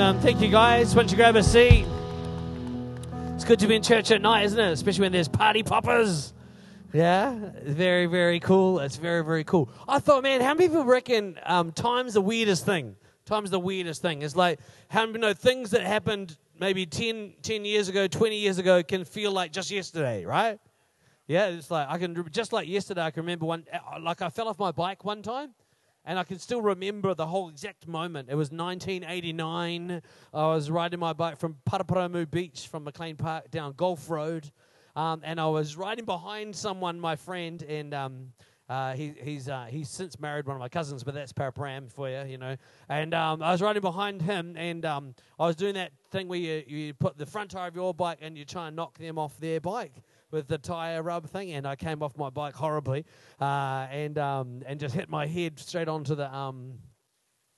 [0.00, 0.92] Um, thank you, guys.
[0.92, 1.86] Why don't you grab a seat?
[3.36, 4.72] It's good to be in church at night, isn't it?
[4.72, 6.34] Especially when there's party poppers.
[6.92, 8.80] Yeah, very, very cool.
[8.80, 9.68] It's very, very cool.
[9.86, 12.96] I thought, man, how many people reckon um, time's the weirdest thing?
[13.24, 14.22] Time's the weirdest thing.
[14.22, 18.58] It's like, how you know, things that happened maybe 10, 10 years ago, 20 years
[18.58, 20.58] ago can feel like just yesterday, right?
[21.28, 24.28] Yeah, it's like, I can, just like yesterday, I can remember one, uh, like I
[24.28, 25.54] fell off my bike one time
[26.04, 28.28] and I can still remember the whole exact moment.
[28.30, 30.02] It was 1989.
[30.32, 34.50] I was riding my bike from Paraparaumu Beach from Maclean Park down Golf Road.
[34.96, 38.32] Um, and I was riding behind someone, my friend, and um,
[38.68, 42.08] uh, he, he's, uh, he's since married one of my cousins, but that's Paraparaumu for
[42.08, 42.56] you, you know.
[42.88, 46.38] And um, I was riding behind him, and um, I was doing that thing where
[46.38, 49.18] you, you put the front tire of your bike and you try and knock them
[49.18, 49.94] off their bike
[50.34, 53.06] with the tire rub thing, and I came off my bike horribly,
[53.40, 56.74] uh, and um, and just hit my head straight onto the um,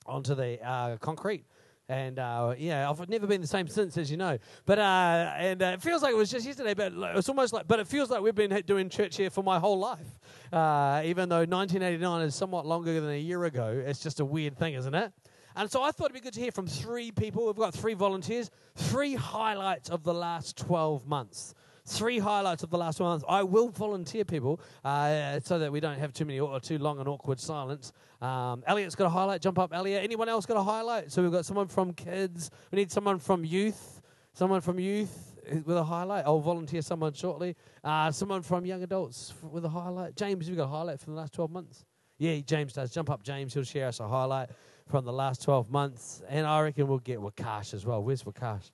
[0.05, 1.43] onto the uh, concrete.
[1.89, 4.37] And uh, yeah, I've never been the same since, as you know.
[4.65, 6.75] But uh, and uh, it feels like it was just yesterday.
[6.75, 9.57] But it's almost like, but it feels like we've been doing church here for my
[9.57, 10.19] whole life.
[10.53, 14.55] Uh, even though 1989 is somewhat longer than a year ago, it's just a weird
[14.55, 15.11] thing, isn't it?
[15.55, 17.47] And so I thought it'd be good to hear from three people.
[17.47, 21.55] We've got three volunteers, three highlights of the last 12 months
[21.87, 23.23] three highlights of the last month.
[23.27, 26.99] I will volunteer people uh, so that we don't have too many or too long
[26.99, 27.93] and awkward silence.
[28.21, 29.41] Um, Elliot's got a highlight.
[29.41, 30.03] Jump up, Elliot.
[30.03, 31.11] Anyone else got a highlight?
[31.11, 32.51] So we've got someone from kids.
[32.71, 34.01] We need someone from youth.
[34.33, 36.25] Someone from youth with a highlight.
[36.25, 37.55] I'll volunteer someone shortly.
[37.83, 40.15] Uh, someone from young adults with a highlight.
[40.15, 41.85] James, have you got a highlight from the last 12 months?
[42.19, 42.91] Yeah, James does.
[42.91, 43.53] Jump up, James.
[43.53, 44.49] He'll share us a highlight
[44.87, 46.21] from the last 12 months.
[46.27, 48.03] And I reckon we'll get Wakash as well.
[48.03, 48.71] Where's Wakash?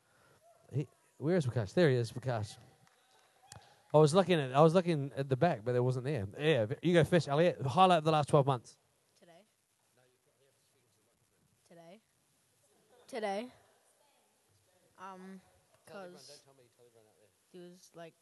[0.73, 1.73] He, where is Wakash?
[1.73, 2.57] There he is, Wakash.
[3.93, 6.25] I was looking at I was looking at the back, but it wasn't there.
[6.39, 7.61] Yeah, you go fish, Elliot.
[7.63, 8.75] Highlight of the last twelve months.
[9.19, 9.31] Today.
[11.69, 11.99] Today.
[13.07, 13.47] Today.
[14.99, 15.41] Um,
[15.85, 16.41] because
[17.53, 18.13] there was like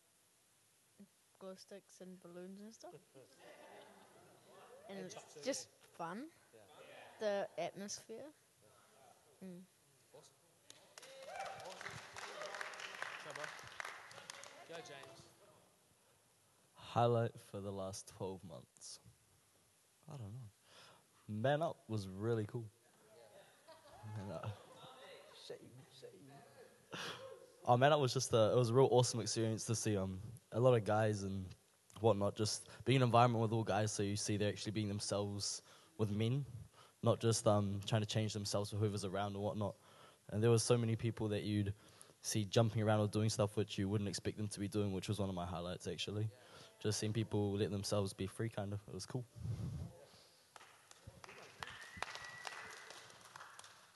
[1.40, 2.92] glow sticks and balloons and stuff,
[4.90, 5.16] and it's
[5.46, 6.24] just fun.
[7.22, 8.28] The atmosphere.
[9.44, 9.62] Mm.
[14.70, 15.21] Go, James
[16.92, 19.00] highlight for the last 12 months?
[20.10, 21.42] I don't know.
[21.42, 22.66] Man Up was really cool.
[24.18, 24.50] Man Up.
[27.68, 30.20] Oh, Man Up was just a, it was a real awesome experience to see um,
[30.52, 31.46] a lot of guys and
[32.02, 34.88] whatnot, just being in an environment with all guys so you see they're actually being
[34.90, 35.62] themselves
[35.98, 36.44] with men,
[37.04, 39.76] not just um, trying to change themselves for whoever's around or whatnot.
[40.32, 41.74] And there was so many people that you'd
[42.24, 45.08] see jumping around or doing stuff which you wouldn't expect them to be doing, which
[45.08, 46.30] was one of my highlights actually
[46.82, 48.80] just seeing people let themselves be free, kind of.
[48.88, 49.24] It was cool.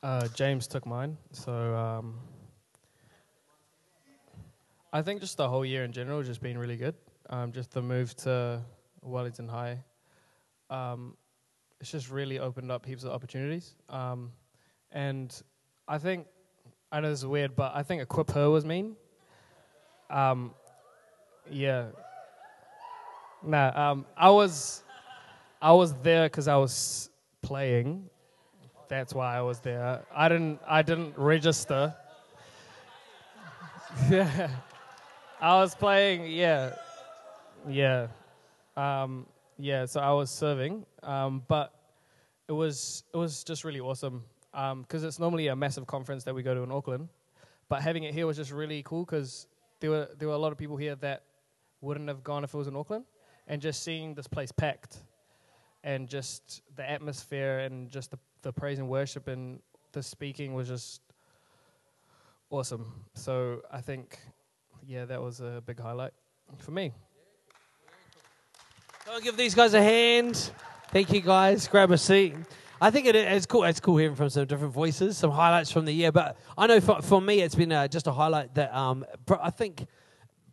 [0.03, 2.19] Uh, James took mine, so um,
[4.93, 6.93] I think just the whole year in general has just been really good.
[7.31, 8.61] Um, just the move to
[9.01, 9.79] Wellington High,
[10.69, 11.17] um,
[11.81, 13.73] it's just really opened up heaps of opportunities.
[13.89, 14.31] Um,
[14.91, 15.35] and
[15.87, 16.27] I think
[16.91, 18.95] I know this is weird, but I think equip her was mean.
[20.11, 20.53] Um,
[21.49, 21.87] yeah,
[23.45, 24.83] Nah, um, I was,
[25.61, 27.11] I was there because I was
[27.43, 28.09] playing.
[28.87, 30.01] That's why I was there.
[30.13, 31.93] I didn't, I didn't register.
[34.09, 34.49] yeah,
[35.39, 36.31] I was playing.
[36.31, 36.73] Yeah,
[37.69, 38.07] yeah,
[38.75, 39.27] um,
[39.59, 39.85] yeah.
[39.85, 41.71] So I was serving, um, but
[42.47, 46.33] it was, it was just really awesome because um, it's normally a massive conference that
[46.33, 47.09] we go to in Auckland,
[47.69, 49.45] but having it here was just really cool because
[49.81, 51.23] there were there were a lot of people here that
[51.81, 53.05] wouldn't have gone if it was in Auckland
[53.47, 54.97] and just seeing this place packed
[55.83, 59.59] and just the atmosphere and just the, the praise and worship and
[59.91, 61.01] the speaking was just
[62.49, 62.91] awesome.
[63.13, 64.19] So I think,
[64.85, 66.13] yeah, that was a big highlight
[66.57, 66.91] for me.
[69.05, 70.51] Go give these guys a hand.
[70.89, 71.67] Thank you, guys.
[71.67, 72.33] Grab a seat.
[72.81, 73.63] I think it, it's cool.
[73.63, 76.11] It's cool hearing from some different voices, some highlights from the year.
[76.11, 79.05] But I know for, for me, it's been uh, just a highlight that um,
[79.41, 79.85] I think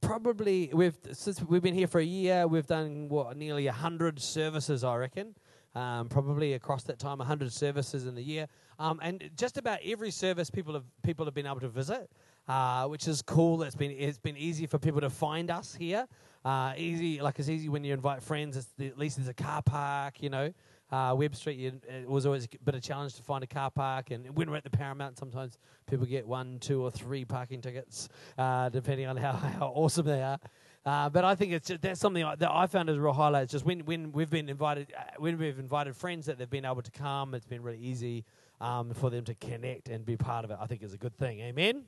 [0.03, 4.85] probably we've since we've been here for a year, we've done what nearly hundred services,
[4.85, 5.35] I reckon.
[5.75, 8.47] Um, probably across that time, hundred services in the year,
[8.79, 12.11] um, and just about every service people have people have been able to visit,
[12.47, 13.63] uh, which is cool.
[13.63, 16.07] It's been it's been easy for people to find us here.
[16.45, 18.69] Uh, easy like it's easy when you invite friends.
[18.77, 20.53] The, at least there's a car park, you know.
[20.93, 23.71] Uh, Webb Street, it was always a bit of a challenge to find a car
[23.71, 25.59] park, and when we're at the Paramount, sometimes
[25.91, 30.23] people get one, two, or three parking tickets, uh, depending on how, how awesome they
[30.23, 30.39] are.
[30.85, 33.44] Uh, but I think it's just, that's something that I found as a real highlight.
[33.44, 36.65] It's just when, when we've been invited, uh, when we've invited friends that they've been
[36.65, 38.25] able to come, it's been really easy.
[38.62, 41.17] um, for them to connect and be part of it, I think is a good
[41.19, 41.41] thing.
[41.41, 41.85] Amen.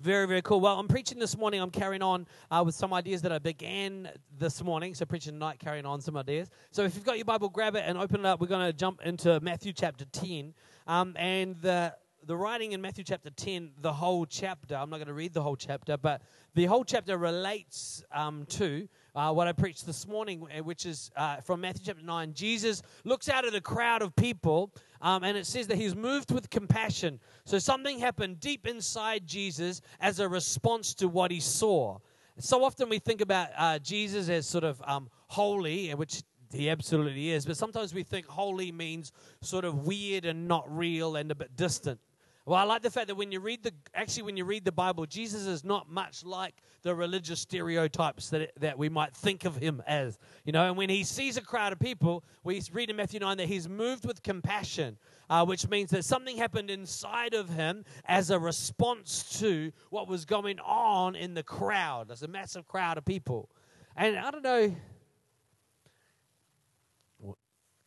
[0.00, 0.60] Very, very cool.
[0.60, 1.60] Well, I'm preaching this morning.
[1.60, 4.92] I'm carrying on uh, with some ideas that I began this morning.
[4.92, 6.50] So, preaching tonight, carrying on some ideas.
[6.72, 8.40] So, if you've got your Bible, grab it and open it up.
[8.40, 10.52] We're going to jump into Matthew chapter 10.
[10.88, 11.94] Um, and the,
[12.26, 15.42] the writing in Matthew chapter 10, the whole chapter, I'm not going to read the
[15.42, 16.22] whole chapter, but
[16.54, 21.10] the whole chapter relates um, to uh, what I preached this morning, uh, which is
[21.16, 22.34] uh, from Matthew chapter 9.
[22.34, 26.32] Jesus looks out at a crowd of people, um, and it says that he's moved
[26.32, 27.20] with compassion.
[27.44, 31.98] So something happened deep inside Jesus as a response to what he saw.
[32.38, 36.22] So often we think about uh, Jesus as sort of um, holy, which
[36.52, 39.12] he absolutely is, but sometimes we think holy means
[39.42, 42.00] sort of weird and not real and a bit distant.
[42.46, 44.72] Well, I like the fact that when you read the actually when you read the
[44.72, 49.56] Bible, Jesus is not much like the religious stereotypes that that we might think of
[49.56, 50.18] him as.
[50.44, 53.38] You know, and when he sees a crowd of people, we read in Matthew nine
[53.38, 54.98] that he's moved with compassion,
[55.30, 60.26] uh, which means that something happened inside of him as a response to what was
[60.26, 62.08] going on in the crowd.
[62.08, 63.48] There's a massive crowd of people,
[63.96, 64.76] and I don't know.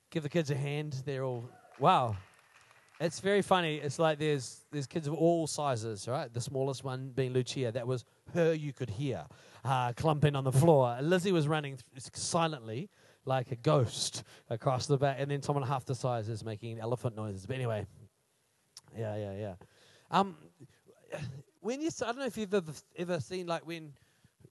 [0.10, 1.04] Give the kids a hand.
[1.06, 2.16] They're all wow.
[3.00, 3.76] It's very funny.
[3.76, 6.34] It's like there's there's kids of all sizes, right?
[6.34, 7.72] The smallest one being Lucia.
[7.72, 9.26] That was her you could hear
[9.64, 10.98] uh, clumping on the floor.
[11.02, 11.78] Lizzie was running
[12.14, 12.90] silently
[13.26, 17.16] like a ghost across the back, and then someone half the size is making elephant
[17.16, 17.46] noises.
[17.46, 17.86] But anyway,
[18.98, 19.54] yeah, yeah, yeah.
[20.10, 20.38] Um,
[21.60, 23.94] when you, I don't know if you've ever, ever seen like when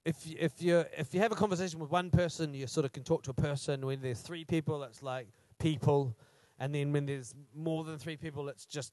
[0.05, 2.93] if you, if you if you have a conversation with one person, you sort of
[2.93, 3.85] can talk to a person.
[3.85, 5.27] When there's three people, it's like
[5.59, 6.17] people
[6.59, 8.93] and then when there's more than three people, it's just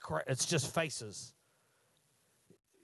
[0.00, 1.32] cra- it's just faces.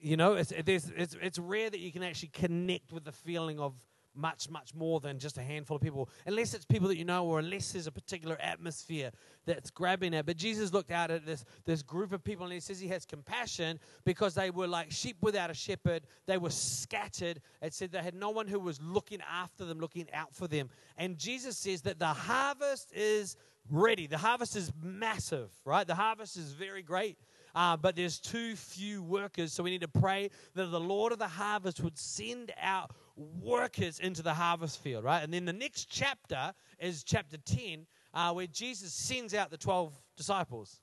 [0.01, 3.61] You know, it's, it's, it's, it's rare that you can actually connect with the feeling
[3.61, 3.75] of
[4.15, 7.27] much, much more than just a handful of people, unless it's people that you know
[7.27, 9.11] or unless there's a particular atmosphere
[9.47, 10.27] that's grabbing it.
[10.27, 13.05] But Jesus looked out at this, this group of people and he says he has
[13.05, 16.03] compassion because they were like sheep without a shepherd.
[16.27, 17.41] They were scattered.
[17.63, 20.71] It said they had no one who was looking after them, looking out for them.
[20.97, 23.37] And Jesus says that the harvest is
[23.69, 24.07] ready.
[24.07, 25.87] The harvest is massive, right?
[25.87, 27.19] The harvest is very great.
[27.55, 31.19] Uh, but there's too few workers, so we need to pray that the Lord of
[31.19, 35.23] the harvest would send out workers into the harvest field, right?
[35.23, 39.93] And then the next chapter is chapter 10, uh, where Jesus sends out the 12
[40.17, 40.81] disciples,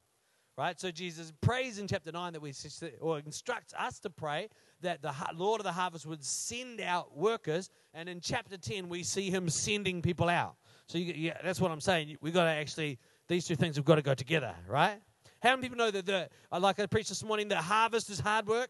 [0.58, 0.80] right?
[0.80, 2.54] So Jesus prays in chapter 9 that we,
[3.00, 4.50] or instructs us to pray
[4.82, 9.04] that the Lord of the harvest would send out workers, and in chapter 10, we
[9.04, 10.56] see him sending people out.
[10.88, 12.18] So you, yeah, that's what I'm saying.
[12.22, 12.98] We've got to actually,
[13.28, 15.00] these two things have got to go together, right?
[15.42, 18.20] How many people know that, the, uh, like I preached this morning, that harvest is
[18.20, 18.70] hard work?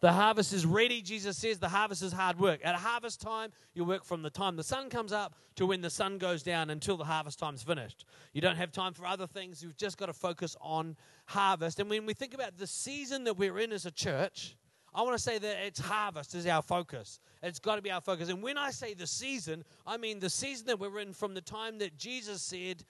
[0.00, 1.58] The harvest is ready, Jesus says.
[1.58, 2.60] The harvest is hard work.
[2.62, 5.90] At harvest time, you work from the time the sun comes up to when the
[5.90, 8.04] sun goes down until the harvest time's finished.
[8.32, 9.60] You don't have time for other things.
[9.60, 10.96] You've just got to focus on
[11.26, 11.80] harvest.
[11.80, 14.56] And when we think about the season that we're in as a church,
[14.94, 17.20] I want to say that it's harvest is our focus.
[17.42, 18.28] It's got to be our focus.
[18.28, 21.40] And when I say the season, I mean the season that we're in from the
[21.40, 22.84] time that Jesus said,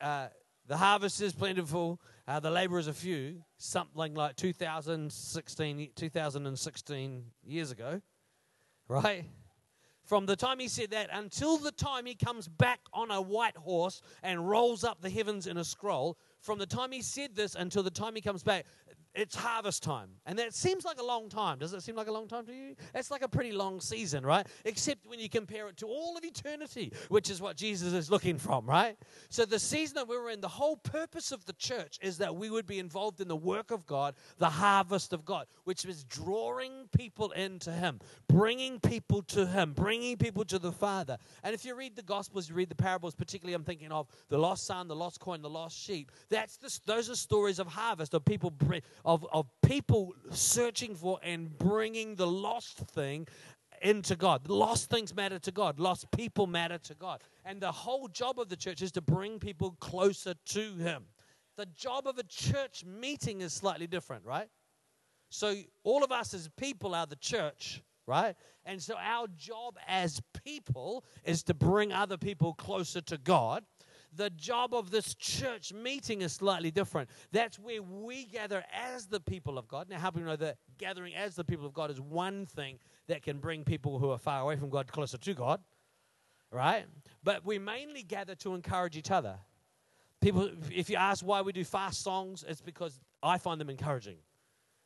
[0.00, 0.28] uh,
[0.66, 8.00] the harvest is plentiful, uh, the laborers are few, something like 2016, 2016 years ago,
[8.86, 9.24] right?
[10.04, 13.56] From the time he said that until the time he comes back on a white
[13.56, 17.54] horse and rolls up the heavens in a scroll, from the time he said this
[17.54, 18.64] until the time he comes back,
[19.14, 20.10] it's harvest time.
[20.24, 21.58] And that seems like a long time.
[21.58, 22.76] Does it seem like a long time to you?
[22.94, 24.46] It's like a pretty long season, right?
[24.64, 28.38] Except when you compare it to all of eternity, which is what Jesus is looking
[28.38, 28.96] from, right?
[29.28, 32.50] So the season that we're in, the whole purpose of the church is that we
[32.50, 36.88] would be involved in the work of God, the harvest of God, which is drawing
[36.96, 37.98] people into Him,
[38.28, 41.18] bringing people to Him, bringing people to the Father.
[41.42, 44.38] And if you read the Gospels, you read the parables, particularly I'm thinking of the
[44.38, 46.12] lost son, the lost coin, the lost sheep.
[46.30, 48.52] That's the, those are stories of harvest, of people
[49.04, 53.26] of, of people searching for and bringing the lost thing
[53.82, 54.48] into God.
[54.48, 55.80] Lost things matter to God.
[55.80, 57.22] Lost people matter to God.
[57.44, 61.04] And the whole job of the church is to bring people closer to Him.
[61.56, 64.48] The job of a church meeting is slightly different, right?
[65.30, 68.34] So, all of us as people are the church, right?
[68.64, 73.64] And so, our job as people is to bring other people closer to God
[74.16, 77.10] the job of this church meeting is slightly different.
[77.32, 79.88] That's where we gather as the people of God.
[79.88, 82.78] Now, how do we know that gathering as the people of God is one thing
[83.08, 85.60] that can bring people who are far away from God closer to God,
[86.50, 86.86] right?
[87.22, 89.38] But we mainly gather to encourage each other.
[90.20, 94.18] People, if you ask why we do fast songs, it's because I find them encouraging.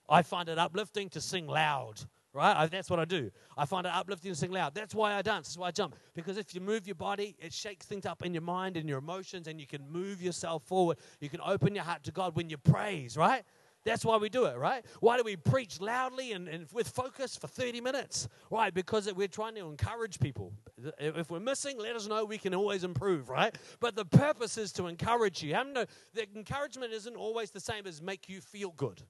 [0.08, 2.00] I find it uplifting to sing loud
[2.34, 2.56] right?
[2.56, 3.30] I, that's what I do.
[3.56, 4.74] I find it uplifting to sing loud.
[4.74, 5.48] That's why I dance.
[5.48, 5.96] That's why I jump.
[6.14, 8.98] Because if you move your body, it shakes things up in your mind and your
[8.98, 10.98] emotions, and you can move yourself forward.
[11.20, 13.44] You can open your heart to God when you praise, right?
[13.84, 14.84] That's why we do it, right?
[15.00, 18.28] Why do we preach loudly and, and with focus for 30 minutes?
[18.50, 20.52] Right, because we're trying to encourage people.
[20.98, 22.24] If we're missing, let us know.
[22.24, 23.54] We can always improve, right?
[23.80, 25.54] But the purpose is to encourage you.
[25.54, 29.02] How know that encouragement isn't always the same as make you feel good.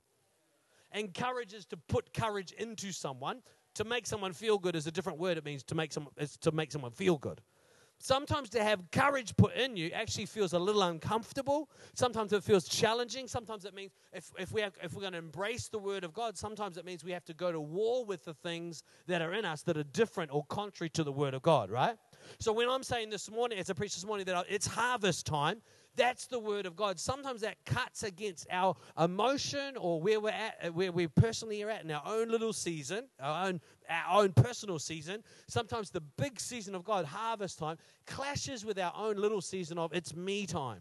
[0.94, 3.42] Encourage is to put courage into someone.
[3.74, 5.36] To make someone feel good is a different word.
[5.36, 7.40] It means to make someone, is to make someone feel good.
[7.98, 11.70] Sometimes to have courage put in you actually feels a little uncomfortable.
[11.94, 13.26] Sometimes it feels challenging.
[13.28, 16.12] Sometimes it means if, if, we have, if we're going to embrace the Word of
[16.12, 19.32] God, sometimes it means we have to go to war with the things that are
[19.32, 21.96] in us that are different or contrary to the Word of God, right?
[22.40, 25.62] So when I'm saying this morning, it's a preach this morning that it's harvest time,
[25.96, 26.98] that's the word of God.
[26.98, 31.84] Sometimes that cuts against our emotion or where we're at, where we personally are at
[31.84, 35.22] in our own little season, our own, our own personal season.
[35.48, 39.92] Sometimes the big season of God, harvest time, clashes with our own little season of
[39.92, 40.80] it's me time.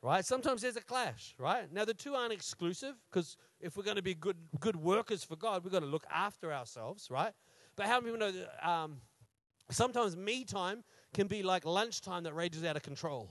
[0.00, 0.24] Right?
[0.24, 1.72] Sometimes there's a clash, right?
[1.72, 5.34] Now the two aren't exclusive because if we're going to be good good workers for
[5.34, 7.32] God, we've got to look after ourselves, right?
[7.74, 8.98] But how many people know that um,
[9.70, 13.28] sometimes me time can be like lunchtime that rages out of control?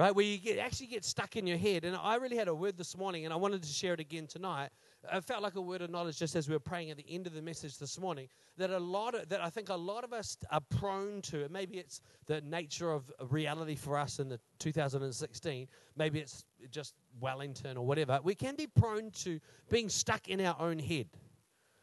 [0.00, 0.14] Right?
[0.14, 1.84] Where you get, actually get stuck in your head.
[1.84, 4.26] And I really had a word this morning, and I wanted to share it again
[4.26, 4.70] tonight.
[5.12, 7.26] I felt like a word of knowledge just as we were praying at the end
[7.26, 8.26] of the message this morning
[8.56, 11.46] that a lot of, that I think a lot of us are prone to.
[11.50, 15.68] Maybe it's the nature of reality for us in the 2016.
[15.98, 18.20] Maybe it's just Wellington or whatever.
[18.22, 19.38] We can be prone to
[19.68, 21.08] being stuck in our own head,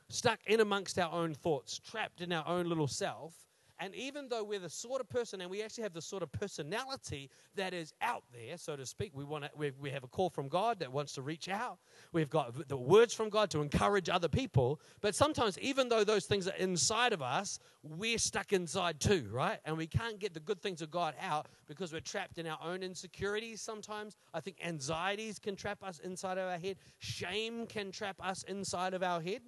[0.10, 3.36] stuck in amongst our own thoughts, trapped in our own little self
[3.80, 6.32] and even though we're the sort of person, and we actually have the sort of
[6.32, 10.30] personality that is out there, so to speak, we want to, we, have a call
[10.30, 11.78] from God that wants to reach out.
[12.12, 14.82] We've got the words from God to encourage other people.
[15.02, 19.60] But sometimes, even though those things are inside of us, we're stuck inside too, right?
[19.64, 22.60] And we can't get the good things of God out because we're trapped in our
[22.64, 23.62] own insecurities.
[23.62, 26.78] Sometimes I think anxieties can trap us inside of our head.
[26.98, 29.42] Shame can trap us inside of our head.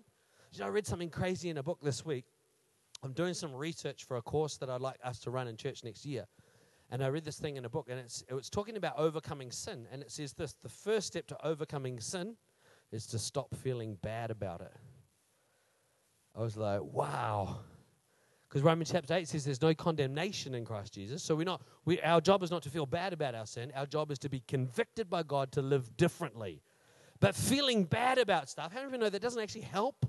[0.51, 2.25] You know, I read something crazy in a book this week
[3.01, 5.83] I'm doing some research for a course that I'd like us to run in church
[5.83, 6.25] next year.
[6.91, 9.85] And I read this thing in a book, and it's, it's talking about overcoming sin.
[9.91, 12.35] And it says this the first step to overcoming sin
[12.91, 14.73] is to stop feeling bad about it.
[16.35, 17.59] I was like, wow.
[18.47, 21.21] Because Romans chapter 8 says there's no condemnation in Christ Jesus.
[21.21, 23.71] So we're not, we, our job is not to feel bad about our sin.
[23.75, 26.63] Our job is to be convicted by God to live differently.
[27.19, 30.05] But feeling bad about stuff, how do you know that doesn't actually help?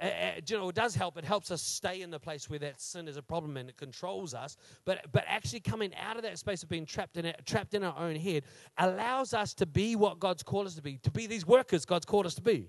[0.00, 0.08] Uh,
[0.46, 1.16] you know, it does help.
[1.16, 3.76] It helps us stay in the place where that sin is a problem and it
[3.76, 4.56] controls us.
[4.84, 7.84] But but actually coming out of that space of being trapped in it, trapped in
[7.84, 8.44] our own head
[8.78, 12.06] allows us to be what God's called us to be, to be these workers God's
[12.06, 12.68] called us to be,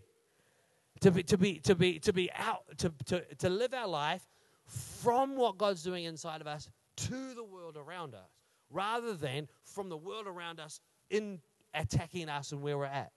[1.01, 4.27] to be to be to be to be out to to to live our life
[4.67, 8.29] from what God's doing inside of us to the world around us,
[8.69, 10.79] rather than from the world around us
[11.09, 11.39] in
[11.73, 13.11] attacking us and where we're at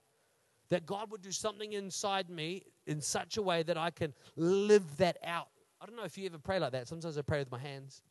[0.69, 4.97] that God would do something inside me in such a way that I can live
[4.97, 5.47] that out.
[5.79, 6.87] I don't know if you ever pray like that.
[6.87, 8.01] Sometimes I pray with my hands.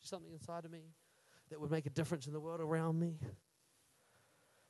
[0.00, 0.80] Something inside of me
[1.50, 3.18] that would make a difference in the world around me.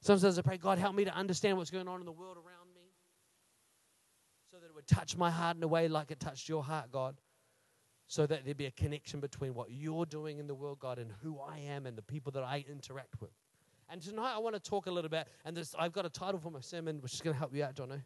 [0.00, 2.74] Sometimes I pray, God, help me to understand what's going on in the world around
[2.74, 2.80] me
[4.50, 6.90] so that it would touch my heart in a way like it touched your heart,
[6.90, 7.16] God.
[8.08, 11.12] So that there'd be a connection between what you're doing in the world, God, and
[11.22, 13.30] who I am and the people that I interact with.
[13.88, 16.40] And tonight I want to talk a little bit, and this, I've got a title
[16.40, 18.00] for my sermon, which is going to help you out, Jono.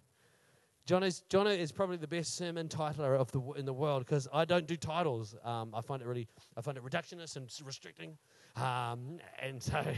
[0.87, 4.45] Jono, Jono is probably the best sermon titler of the in the world because I
[4.45, 5.35] don't do titles.
[5.43, 8.17] Um, I find it really, I find it reductionist and restricting,
[8.57, 9.83] um, and so.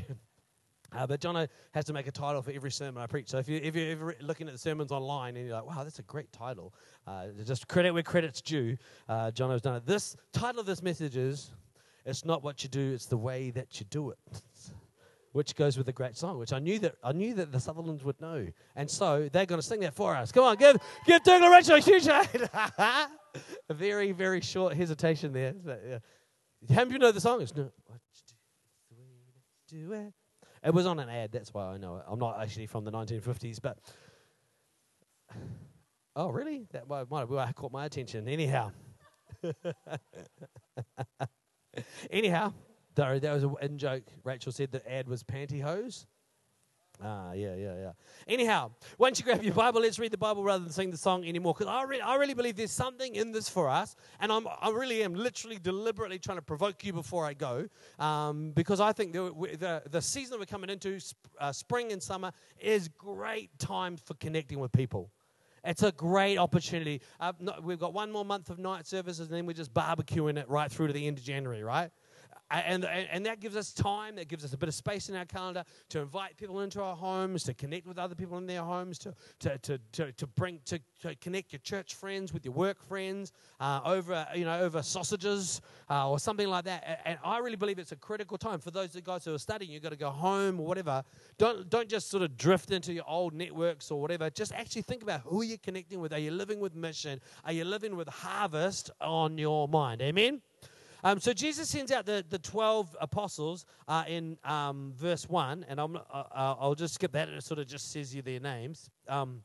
[0.92, 3.28] Uh, but Jono has to make a title for every sermon I preach.
[3.28, 5.82] So if, you, if you're ever looking at the sermons online and you're like, wow,
[5.82, 6.72] that's a great title,
[7.08, 8.76] uh, just credit where credit's due.
[9.08, 9.84] Uh, Jono's done it.
[9.84, 11.50] This title of this message is,
[12.04, 14.18] it's not what you do, it's the way that you do it
[15.36, 18.02] which goes with a great song, which I knew that I knew that the Sutherlands
[18.02, 20.32] would know, and so they're going to sing that for us.
[20.32, 22.48] Come on, give give Douglas Rachel a huge hand.
[23.68, 25.52] a very very short hesitation there.
[25.52, 25.98] But, yeah.
[26.74, 27.42] How do you know the song?
[27.42, 27.70] It's no.
[30.64, 32.04] It was on an ad, that's why I know it.
[32.08, 33.76] I'm not actually from the 1950s, but
[36.16, 36.66] oh really?
[36.72, 38.26] That might, might have caught my attention.
[38.26, 38.72] Anyhow.
[42.10, 42.54] Anyhow,
[42.96, 44.04] Sorry, that was an in joke.
[44.24, 46.06] Rachel said the ad was pantyhose.
[47.04, 47.92] Ah, yeah, yeah, yeah.
[48.26, 51.26] Anyhow, once you grab your Bible, let's read the Bible rather than sing the song
[51.26, 51.52] anymore.
[51.52, 53.96] Because I, re- I really believe there's something in this for us.
[54.18, 57.68] And I'm, I really am literally deliberately trying to provoke you before I go.
[57.98, 59.24] Um, because I think the,
[59.58, 60.98] the, the season that we're coming into,
[61.38, 65.10] uh, spring and summer, is great time for connecting with people.
[65.64, 67.02] It's a great opportunity.
[67.20, 70.38] Uh, no, we've got one more month of night services, and then we're just barbecuing
[70.38, 71.90] it right through to the end of January, right?
[72.50, 75.16] And, and, and that gives us time, that gives us a bit of space in
[75.16, 78.62] our calendar to invite people into our homes, to connect with other people in their
[78.62, 82.54] homes, to, to, to, to, to bring, to, to connect your church friends with your
[82.54, 85.60] work friends uh, over, you know, over sausages
[85.90, 87.00] uh, or something like that.
[87.04, 89.72] And I really believe it's a critical time for those guys who are studying.
[89.72, 91.02] You've got to go home or whatever.
[91.38, 94.30] Don't, don't just sort of drift into your old networks or whatever.
[94.30, 96.12] Just actually think about who you're connecting with.
[96.12, 97.20] Are you living with mission?
[97.44, 100.00] Are you living with harvest on your mind?
[100.00, 100.42] Amen?
[101.06, 105.80] Um, so Jesus sends out the, the 12 apostles uh, in um, verse 1, and
[105.80, 107.28] I'm, uh, uh, I'll just skip that.
[107.28, 108.90] and It sort of just says you their names.
[109.06, 109.44] Um,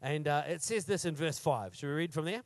[0.00, 1.74] and uh, it says this in verse 5.
[1.74, 2.42] Should we read from there?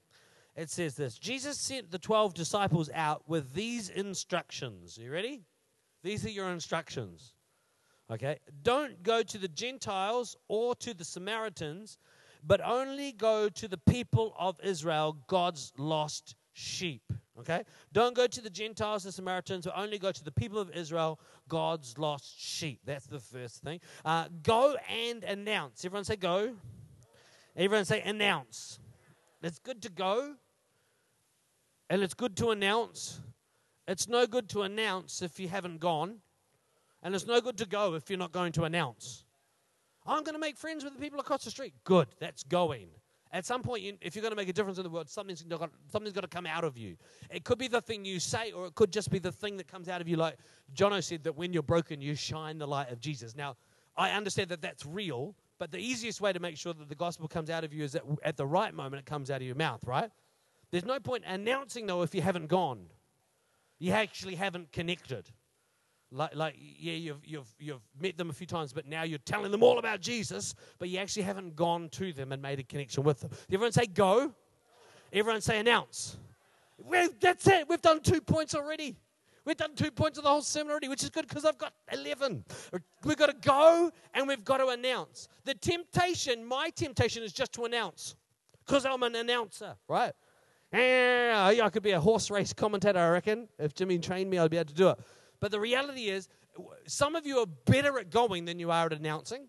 [0.56, 4.98] It says this Jesus sent the 12 disciples out with these instructions.
[4.98, 5.42] Are you ready?
[6.02, 7.34] These are your instructions.
[8.10, 8.38] Okay?
[8.64, 11.96] Don't go to the Gentiles or to the Samaritans,
[12.42, 17.02] but only go to the people of Israel, God's lost sheep.
[17.40, 17.62] Okay?
[17.92, 21.18] Don't go to the Gentiles, the Samaritans, but only go to the people of Israel,
[21.48, 22.80] God's lost sheep.
[22.84, 23.80] That's the first thing.
[24.04, 25.84] Uh, go and announce.
[25.84, 26.54] Everyone say go.
[27.56, 28.78] Everyone say announce.
[29.42, 30.34] It's good to go,
[31.88, 33.20] and it's good to announce.
[33.88, 36.18] It's no good to announce if you haven't gone,
[37.02, 39.24] and it's no good to go if you're not going to announce.
[40.06, 41.74] I'm going to make friends with the people across the street.
[41.84, 42.88] Good, that's going.
[43.32, 45.42] At some point, you, if you're going to make a difference in the world, something's
[45.42, 46.96] got, something's got to come out of you.
[47.30, 49.68] It could be the thing you say, or it could just be the thing that
[49.68, 50.16] comes out of you.
[50.16, 50.36] Like
[50.74, 53.36] Jono said, that when you're broken, you shine the light of Jesus.
[53.36, 53.56] Now,
[53.96, 57.28] I understand that that's real, but the easiest way to make sure that the gospel
[57.28, 59.56] comes out of you is that at the right moment it comes out of your
[59.56, 60.10] mouth, right?
[60.72, 62.86] There's no point announcing, though, if you haven't gone.
[63.78, 65.30] You actually haven't connected.
[66.12, 69.52] Like, like yeah, you've, you've, you've met them a few times, but now you're telling
[69.52, 73.04] them all about Jesus, but you actually haven't gone to them and made a connection
[73.04, 73.30] with them.
[73.52, 74.32] Everyone say go.
[75.12, 76.16] Everyone say announce.
[76.78, 77.68] Well, that's it.
[77.68, 78.96] We've done two points already.
[79.44, 81.72] We've done two points of the whole sermon already, which is good because I've got
[81.92, 82.44] 11.
[83.04, 85.28] We've got to go and we've got to announce.
[85.44, 88.16] The temptation, my temptation is just to announce
[88.66, 90.12] because I'm an announcer, right?
[90.72, 93.48] Yeah, I could be a horse race commentator, I reckon.
[93.58, 94.98] If Jimmy trained me, I'd be able to do it.
[95.40, 96.28] But the reality is,
[96.86, 99.48] some of you are better at going than you are at announcing.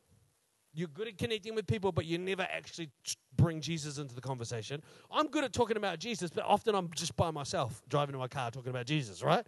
[0.74, 2.90] You're good at connecting with people, but you never actually
[3.36, 4.82] bring Jesus into the conversation.
[5.12, 8.30] I'm good at talking about Jesus, but often I'm just by myself driving in my
[8.30, 9.46] car talking about Jesus, right?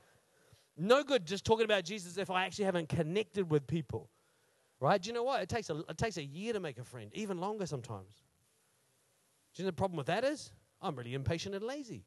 [0.76, 4.10] No good just talking about Jesus if I actually haven't connected with people,
[4.82, 5.02] right?
[5.02, 5.42] Do you know what?
[5.42, 8.24] It takes a, it takes a year to make a friend, even longer sometimes.
[9.54, 10.52] Do you know the problem with that is?
[10.82, 12.04] I'm really impatient and lazy.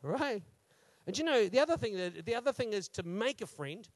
[0.00, 0.42] Right?
[1.06, 3.88] And you know, the other thing that, the other thing is to make a friend.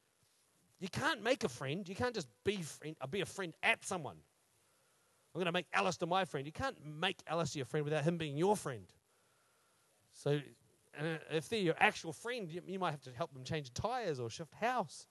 [0.81, 1.89] You can't make a friend.
[1.89, 4.17] You can't just be friend, uh, be a friend at someone.
[5.35, 6.47] I'm going to make Alistair my friend.
[6.47, 8.85] You can't make Alistair your friend without him being your friend.
[10.13, 10.41] So,
[10.99, 14.19] uh, if they're your actual friend, you, you might have to help them change tires
[14.19, 15.07] or shift house.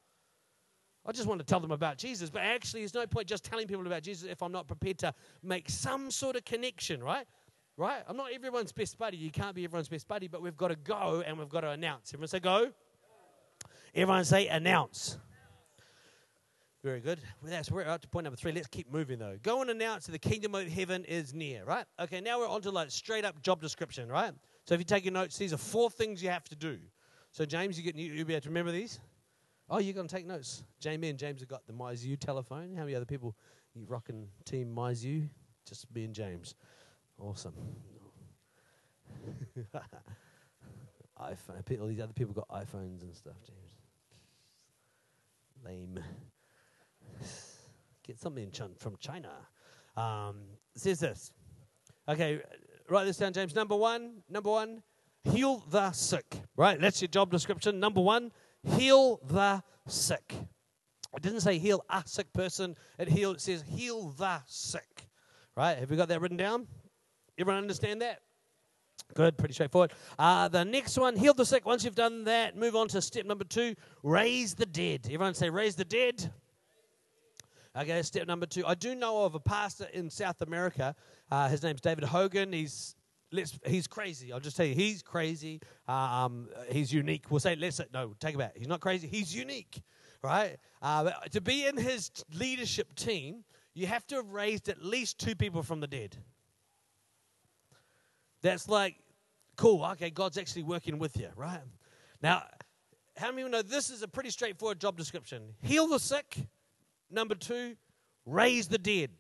[1.06, 3.68] I just want to tell them about Jesus, but actually, there's no point just telling
[3.68, 7.26] people about Jesus if I'm not prepared to make some sort of connection, right?
[7.78, 8.02] Right?
[8.08, 9.18] I'm not everyone's best buddy.
[9.18, 11.70] You can't be everyone's best buddy, but we've got to go and we've got to
[11.70, 12.12] announce.
[12.12, 12.72] Everyone say go.
[13.94, 15.18] Everyone say announce.
[16.84, 17.20] Very good.
[17.42, 18.52] Well, that's we're up to point number three.
[18.52, 19.38] Let's keep moving though.
[19.44, 21.64] Go and announce that the kingdom of heaven is near.
[21.66, 21.86] Right?
[22.00, 22.20] Okay.
[22.20, 24.10] Now we're on to like straight up job description.
[24.10, 24.34] Right?
[24.66, 26.80] So if you take your notes, these are four things you have to do.
[27.32, 29.00] So James, you get you be able to remember these.
[29.70, 30.64] Oh, you're to take notes.
[30.80, 32.74] Jamie and James have got the Meizu telephone.
[32.76, 33.36] How many other people
[33.76, 35.28] you rocking team Meizu?
[35.68, 36.56] Just me and James.
[37.20, 37.54] Awesome.
[41.20, 41.82] iPhone.
[41.82, 43.74] All these other people got iPhones and stuff, James.
[45.66, 46.00] Lame.
[48.04, 49.32] Get something from China.
[49.96, 50.44] Um,
[50.76, 51.32] says this.
[52.08, 52.42] Okay,
[52.90, 53.54] write this down, James.
[53.56, 54.84] Number one, number one,
[55.24, 56.38] heal the sick.
[56.56, 57.80] Right, that's your job description.
[57.80, 58.32] Number one,
[58.64, 60.36] heal the sick.
[61.16, 62.76] It didn't say heal a sick person.
[63.00, 63.32] It heal.
[63.32, 65.08] It says heal the sick.
[65.56, 65.78] Right?
[65.78, 66.68] Have you got that written down?
[67.38, 68.22] Everyone understand that?
[69.14, 69.94] Good, pretty straightforward.
[70.20, 71.66] Uh, the next one, heal the sick.
[71.66, 75.02] Once you've done that, move on to step number two, raise the dead.
[75.06, 76.32] Everyone say, raise the dead.
[77.76, 78.66] Okay, step number two.
[78.66, 80.96] I do know of a pastor in South America.
[81.30, 82.52] Uh, his name's David Hogan.
[82.52, 82.96] He's
[83.32, 84.34] let's, he's crazy.
[84.34, 85.62] I'll just tell you, he's crazy.
[85.88, 87.26] Um, he's unique.
[87.30, 88.58] We'll say, let's no, take it back.
[88.58, 89.08] He's not crazy.
[89.08, 89.82] He's unique,
[90.24, 90.58] right?
[90.82, 95.36] Uh, to be in his leadership team, you have to have raised at least two
[95.36, 96.18] people from the dead.
[98.48, 98.96] That's like,
[99.58, 101.60] cool, okay, God's actually working with you, right?
[102.22, 102.44] Now,
[103.18, 105.54] how many of you know this is a pretty straightforward job description?
[105.62, 106.48] Heal the sick.
[107.12, 107.76] Number two,
[108.26, 109.12] raise the dead.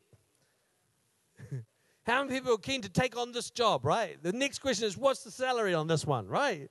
[2.06, 4.22] How many people are keen to take on this job, right?
[4.24, 6.70] The next question is what's the salary on this one, right?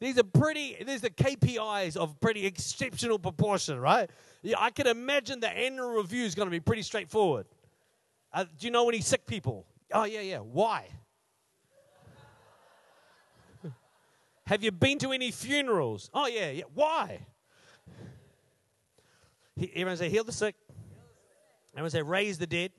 [0.00, 4.10] These are pretty, these are KPIs of pretty exceptional proportion, right?
[4.42, 7.46] Yeah, I can imagine the annual review is going to be pretty straightforward.
[8.32, 9.64] Uh, do you know any sick people?
[9.92, 10.38] Oh, yeah, yeah.
[10.38, 10.88] Why?
[14.48, 16.08] Have you been to any funerals?
[16.14, 16.64] Oh, yeah, yeah.
[16.72, 17.20] Why?
[19.56, 20.54] He- Everyone say, heal the sick.
[21.74, 22.72] Everyone say, raise the dead.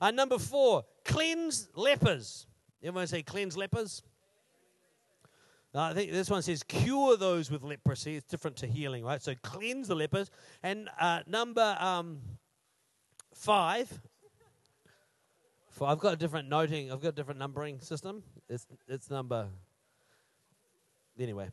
[0.00, 2.46] Uh, number four, cleanse lepers.
[2.82, 4.02] Everyone say, cleanse lepers.
[5.74, 8.16] Uh, I think this one says cure those with leprosy.
[8.16, 9.20] It's different to healing, right?
[9.20, 10.30] So cleanse the lepers.
[10.62, 12.22] And uh, number um,
[13.34, 13.90] five,
[15.68, 16.90] for I've got a different noting.
[16.90, 18.22] I've got a different numbering system.
[18.48, 19.48] It's it's number.
[21.18, 21.48] Anyway,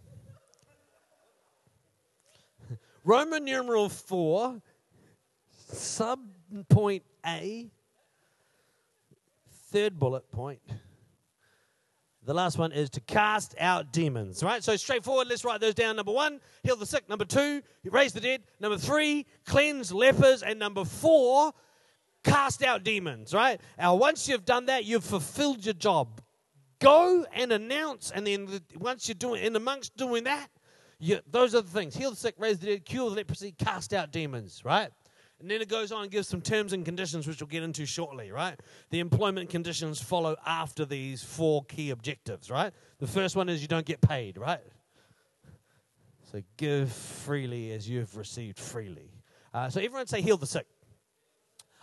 [3.04, 4.62] Roman numeral four,
[5.72, 6.20] sub
[6.70, 7.70] point A,
[9.72, 10.62] third bullet point.
[12.26, 14.64] The last one is to cast out demons, right?
[14.64, 15.96] So straightforward, let's write those down.
[15.96, 17.10] Number one, heal the sick.
[17.10, 18.44] Number two, raise the dead.
[18.60, 20.44] Number three, cleanse lepers.
[20.44, 21.54] And number four,
[22.24, 23.60] cast out demons, right?
[23.78, 26.22] Now, once you've done that, you've fulfilled your job.
[26.80, 30.48] Go and announce, and then the, once you're doing, in amongst doing that,
[31.00, 33.94] you, those are the things heal the sick, raise the dead, cure the leprosy, cast
[33.94, 34.90] out demons, right?
[35.40, 37.86] And then it goes on and gives some terms and conditions, which we'll get into
[37.86, 38.60] shortly, right?
[38.90, 42.74] The employment conditions follow after these four key objectives, right?
[43.00, 44.60] The first one is you don't get paid, right?
[46.32, 49.12] So give freely as you have received freely.
[49.54, 50.68] Uh, so everyone say, heal the sick.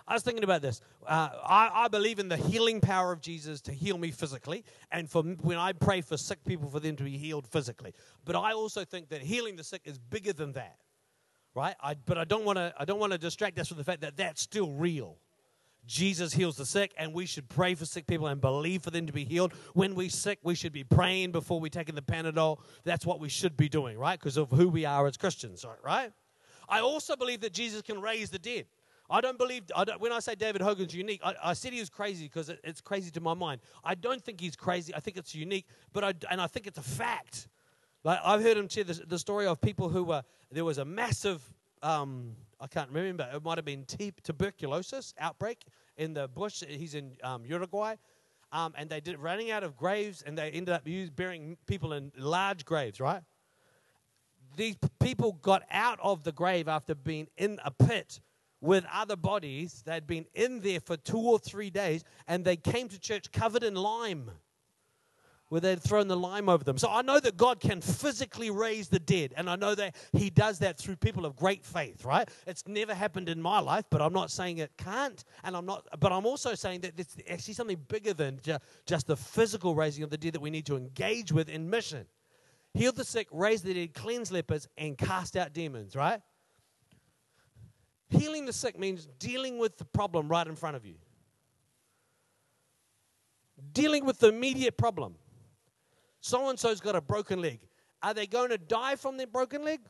[0.08, 0.80] I was thinking about this.
[1.04, 5.10] Uh, I, I believe in the healing power of Jesus to heal me physically, and
[5.10, 7.92] for when I pray for sick people, for them to be healed physically.
[8.24, 10.76] But I also think that healing the sick is bigger than that,
[11.54, 11.74] right?
[11.82, 12.72] I, but I don't want to.
[12.78, 15.18] I don't want to distract us from the fact that that's still real.
[15.86, 19.06] Jesus heals the sick, and we should pray for sick people and believe for them
[19.06, 19.52] to be healed.
[19.72, 22.58] When we sick, we should be praying before we take in the Panadol.
[22.84, 24.18] That's what we should be doing, right?
[24.18, 26.10] Because of who we are as Christians, right?
[26.68, 28.66] I also believe that Jesus can raise the dead.
[29.08, 31.80] I don't believe, I don't, when I say David Hogan's unique, I, I said he
[31.80, 33.60] was crazy because it, it's crazy to my mind.
[33.84, 34.94] I don't think he's crazy.
[34.94, 37.48] I think it's unique, but I, and I think it's a fact.
[38.04, 40.84] Like I've heard him share the, the story of people who were, there was a
[40.84, 41.42] massive,
[41.82, 45.64] um, I can't remember, it might have been t- tuberculosis outbreak
[45.96, 46.62] in the bush.
[46.66, 47.96] He's in um, Uruguay.
[48.52, 51.92] Um, and they did running out of graves, and they ended up use, burying people
[51.92, 53.22] in large graves, right?
[54.56, 58.20] These people got out of the grave after being in a pit
[58.60, 59.82] with other bodies.
[59.84, 63.62] They'd been in there for two or three days, and they came to church covered
[63.62, 64.30] in lime,
[65.48, 66.76] where they'd thrown the lime over them.
[66.76, 70.30] So I know that God can physically raise the dead, and I know that He
[70.30, 72.28] does that through people of great faith, right?
[72.46, 75.86] It's never happened in my life, but I'm not saying it can't, and I'm not,
[76.00, 80.02] but I'm also saying that it's actually something bigger than ju- just the physical raising
[80.02, 82.06] of the dead that we need to engage with in mission.
[82.74, 86.20] Heal the sick, raise the dead, cleanse lepers, and cast out demons, right?
[88.08, 90.94] Healing the sick means dealing with the problem right in front of you.
[93.72, 95.16] Dealing with the immediate problem.
[96.20, 97.60] So and so's got a broken leg.
[98.02, 99.80] Are they going to die from their broken leg?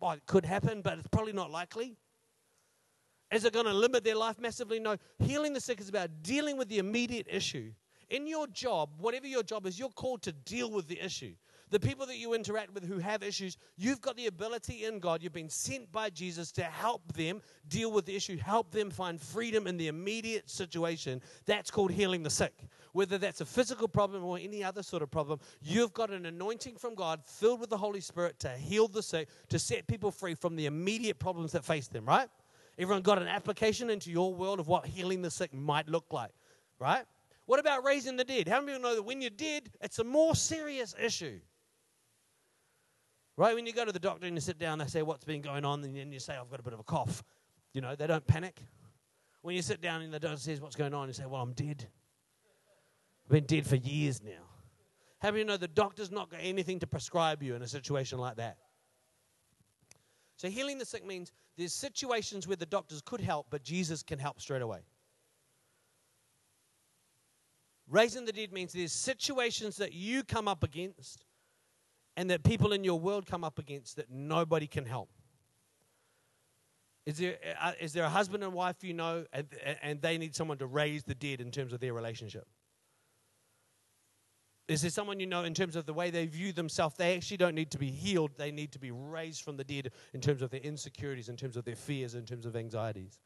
[0.00, 1.96] Well, it could happen, but it's probably not likely.
[3.32, 4.78] Is it going to limit their life massively?
[4.78, 4.96] No.
[5.18, 7.72] Healing the sick is about dealing with the immediate issue.
[8.10, 11.34] In your job, whatever your job is, you're called to deal with the issue.
[11.74, 15.24] The people that you interact with who have issues, you've got the ability in God.
[15.24, 19.20] You've been sent by Jesus to help them deal with the issue, help them find
[19.20, 21.20] freedom in the immediate situation.
[21.46, 22.54] That's called healing the sick.
[22.92, 26.76] Whether that's a physical problem or any other sort of problem, you've got an anointing
[26.76, 30.36] from God filled with the Holy Spirit to heal the sick, to set people free
[30.36, 32.28] from the immediate problems that face them, right?
[32.78, 36.30] Everyone got an application into your world of what healing the sick might look like,
[36.78, 37.02] right?
[37.46, 38.46] What about raising the dead?
[38.46, 41.40] How many people know that when you're dead, it's a more serious issue?
[43.36, 43.54] Right?
[43.54, 45.64] When you go to the doctor and you sit down, they say, What's been going
[45.64, 45.82] on?
[45.82, 47.22] And you say, I've got a bit of a cough.
[47.72, 48.60] You know, they don't panic.
[49.42, 51.08] When you sit down and the doctor says, What's going on?
[51.08, 51.86] You say, Well, I'm dead.
[53.24, 54.44] I've been dead for years now.
[55.18, 58.36] How many know the doctor's not got anything to prescribe you in a situation like
[58.36, 58.58] that?
[60.36, 64.18] So, healing the sick means there's situations where the doctors could help, but Jesus can
[64.18, 64.80] help straight away.
[67.88, 71.24] Raising the dead means there's situations that you come up against
[72.16, 75.10] and that people in your world come up against that nobody can help.
[77.06, 79.46] Is there, uh, there a husband and wife you know and,
[79.82, 82.46] and they need someone to raise the dead in terms of their relationship?
[84.66, 86.96] Is there someone you know in terms of the way they view themselves?
[86.96, 89.90] They actually don't need to be healed, they need to be raised from the dead
[90.14, 93.20] in terms of their insecurities, in terms of their fears, in terms of anxieties.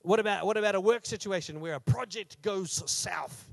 [0.00, 3.52] What about what about a work situation where a project goes south?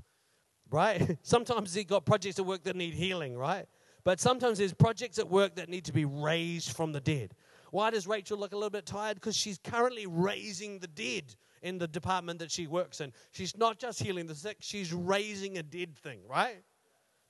[0.70, 1.18] Right?
[1.22, 3.66] Sometimes you've got projects at work that need healing, right?
[4.04, 7.34] But sometimes there's projects at work that need to be raised from the dead.
[7.70, 9.14] Why does Rachel look a little bit tired?
[9.14, 13.12] Because she's currently raising the dead in the department that she works in.
[13.30, 16.62] She's not just healing the sick, she's raising a dead thing, right?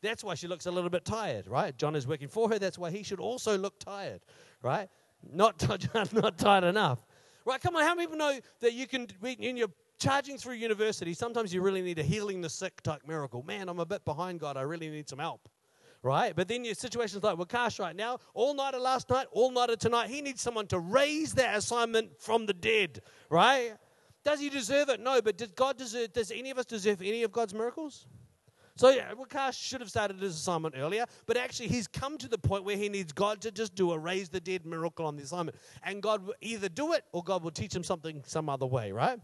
[0.03, 1.77] That's why she looks a little bit tired, right?
[1.77, 2.59] John is working for her.
[2.59, 4.23] That's why he should also look tired,
[4.61, 4.89] right?
[5.33, 5.63] Not,
[6.13, 7.07] not tired enough.
[7.45, 11.15] Right, come on, how many people know that you can, when you're charging through university,
[11.15, 13.45] sometimes you really need a healing the sick type miracle.
[13.45, 14.57] Man, I'm a bit behind God.
[14.57, 15.49] I really need some help.
[16.03, 16.35] Right?
[16.35, 20.11] But then your situations like Wakash right now, all nighter last night, all nighter tonight,
[20.11, 23.03] he needs someone to raise that assignment from the dead.
[23.31, 23.75] Right?
[24.25, 25.01] Does he deserve it?
[25.01, 28.07] No, but does God deserve, does any of us deserve any of God's miracles?
[28.75, 32.39] So yeah, Wakash should have started his assignment earlier, but actually he's come to the
[32.39, 35.23] point where he needs God to just do a raise the dead miracle on the
[35.23, 35.59] assignment.
[35.83, 38.93] And God will either do it or God will teach him something some other way,
[38.93, 39.19] right?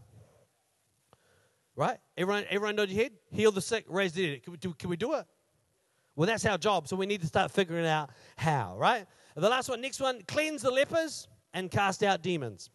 [1.75, 1.97] Right?
[2.15, 3.13] Everyone, everyone nod your head?
[3.31, 4.43] Heal the sick, raise the dead.
[4.43, 5.25] Can we do, can we do it?
[6.19, 9.05] Well, that's our job, so we need to start figuring out how, right?
[9.37, 12.69] The last one, next one, cleanse the lepers and cast out demons.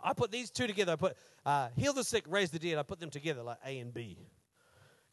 [0.00, 0.92] I put these two together.
[0.92, 2.78] I put uh, heal the sick, raise the dead.
[2.78, 4.16] I put them together like A and B.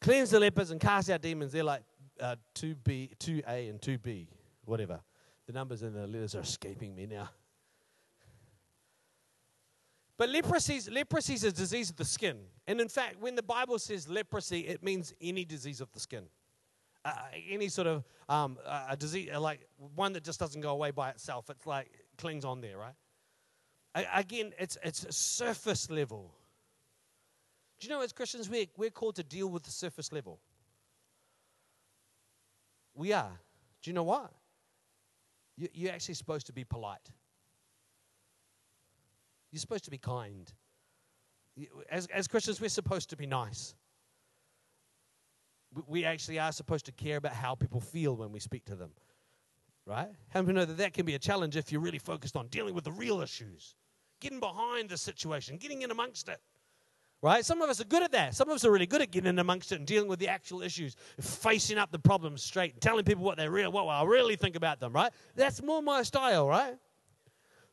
[0.00, 1.52] Cleanse the lepers and cast out demons.
[1.52, 1.82] They're like
[2.18, 4.28] uh, 2B, 2A and 2B,
[4.64, 5.00] whatever.
[5.46, 7.28] The numbers and the letters are escaping me now.
[10.16, 12.38] But leprosy, leprosy is a disease of the skin.
[12.66, 16.24] And in fact, when the Bible says leprosy, it means any disease of the skin.
[17.04, 17.14] Uh,
[17.50, 21.50] any sort of um, a disease, like one that just doesn't go away by itself.
[21.50, 22.94] It's like clings on there, right?
[24.14, 26.32] again, it's, it's a surface level.
[27.78, 30.38] Do you know, as Christians, we're, we're called to deal with the surface level.
[32.94, 33.40] We are.
[33.82, 34.32] Do you know what?
[35.56, 37.10] You, you're actually supposed to be polite.
[39.50, 40.50] You're supposed to be kind.
[41.90, 43.74] As, as Christians, we're supposed to be nice.
[45.86, 48.90] We actually are supposed to care about how people feel when we speak to them.
[49.86, 50.08] Right?
[50.28, 52.74] How many know that that can be a challenge if you're really focused on dealing
[52.74, 53.74] with the real issues,
[54.20, 56.40] getting behind the situation, getting in amongst it?
[57.22, 57.44] right?
[57.44, 58.34] Some of us are good at that.
[58.34, 60.28] Some of us are really good at getting in amongst it and dealing with the
[60.28, 64.36] actual issues, facing up the problems straight, telling people what they real, what I really
[64.36, 65.12] think about them, right?
[65.36, 66.74] That's more my style, right?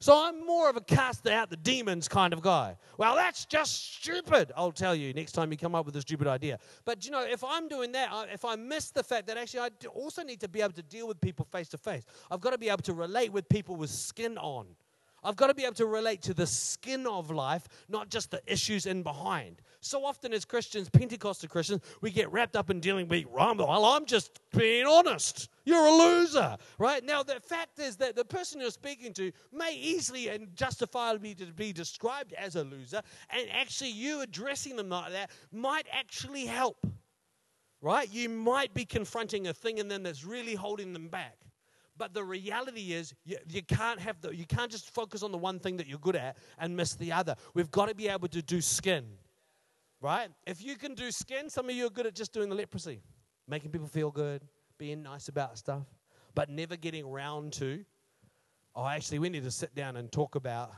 [0.01, 2.77] So I'm more of a cast out the demons kind of guy.
[2.97, 4.49] Well, that's just stupid.
[4.55, 6.57] I'll tell you next time you come up with a stupid idea.
[6.85, 9.69] But you know, if I'm doing that, if I miss the fact that actually I
[9.93, 12.57] also need to be able to deal with people face to face, I've got to
[12.57, 14.67] be able to relate with people with skin on.
[15.21, 18.41] I've got to be able to relate to the skin of life, not just the
[18.47, 19.61] issues in behind.
[19.81, 24.05] So often, as Christians, Pentecostal Christians, we get wrapped up in dealing with, well, I'm
[24.05, 25.49] just being honest.
[25.63, 27.03] You're a loser, right?
[27.03, 31.71] Now, the fact is that the person you're speaking to may easily and justifiably be
[31.71, 36.85] described as a loser, and actually, you addressing them like that might actually help,
[37.81, 38.11] right?
[38.11, 41.37] You might be confronting a thing in them that's really holding them back.
[41.97, 45.37] But the reality is, you, you, can't have the, you can't just focus on the
[45.37, 47.35] one thing that you're good at and miss the other.
[47.53, 49.05] We've got to be able to do skin,
[50.01, 50.29] right?
[50.45, 53.01] If you can do skin, some of you are good at just doing the leprosy,
[53.47, 54.41] making people feel good,
[54.77, 55.85] being nice about stuff,
[56.35, 57.83] but never getting around to,
[58.75, 60.71] oh, actually, we need to sit down and talk about,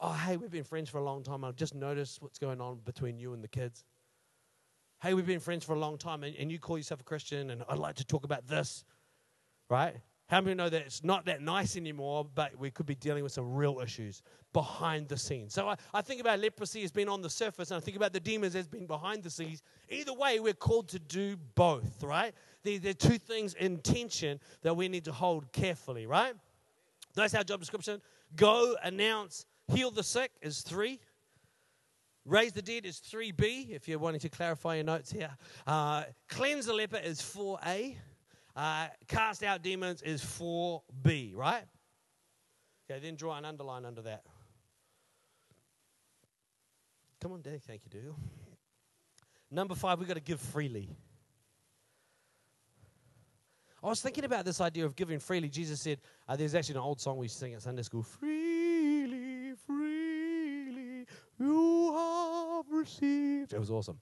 [0.00, 1.44] oh, hey, we've been friends for a long time.
[1.44, 3.84] I've just noticed what's going on between you and the kids.
[5.02, 7.50] Hey, we've been friends for a long time, and, and you call yourself a Christian,
[7.50, 8.84] and I'd like to talk about this,
[9.68, 9.96] right?
[10.32, 13.32] How many know that it's not that nice anymore, but we could be dealing with
[13.32, 14.22] some real issues
[14.54, 15.52] behind the scenes?
[15.52, 18.14] So I, I think about leprosy as being on the surface, and I think about
[18.14, 19.62] the demons as being behind the scenes.
[19.90, 22.32] Either way, we're called to do both, right?
[22.62, 26.32] There, are two things in tension that we need to hold carefully, right?
[27.14, 28.00] That's our job description.
[28.34, 30.98] Go, announce, heal the sick is three.
[32.24, 35.36] Raise the dead is 3B, if you're wanting to clarify your notes here.
[35.66, 37.96] Uh, cleanse the leper is 4A.
[38.54, 41.64] Uh, cast out demons is 4b, right?
[42.90, 44.22] Okay, then draw an underline under that.
[47.20, 47.58] Come on, Daddy.
[47.58, 48.16] Thank you, Dougal.
[49.50, 50.90] Number five, we've got to give freely.
[53.82, 55.48] I was thinking about this idea of giving freely.
[55.48, 61.06] Jesus said, uh, there's actually an old song we sing at Sunday school Freely, freely,
[61.38, 63.52] you have received.
[63.52, 63.98] It was awesome.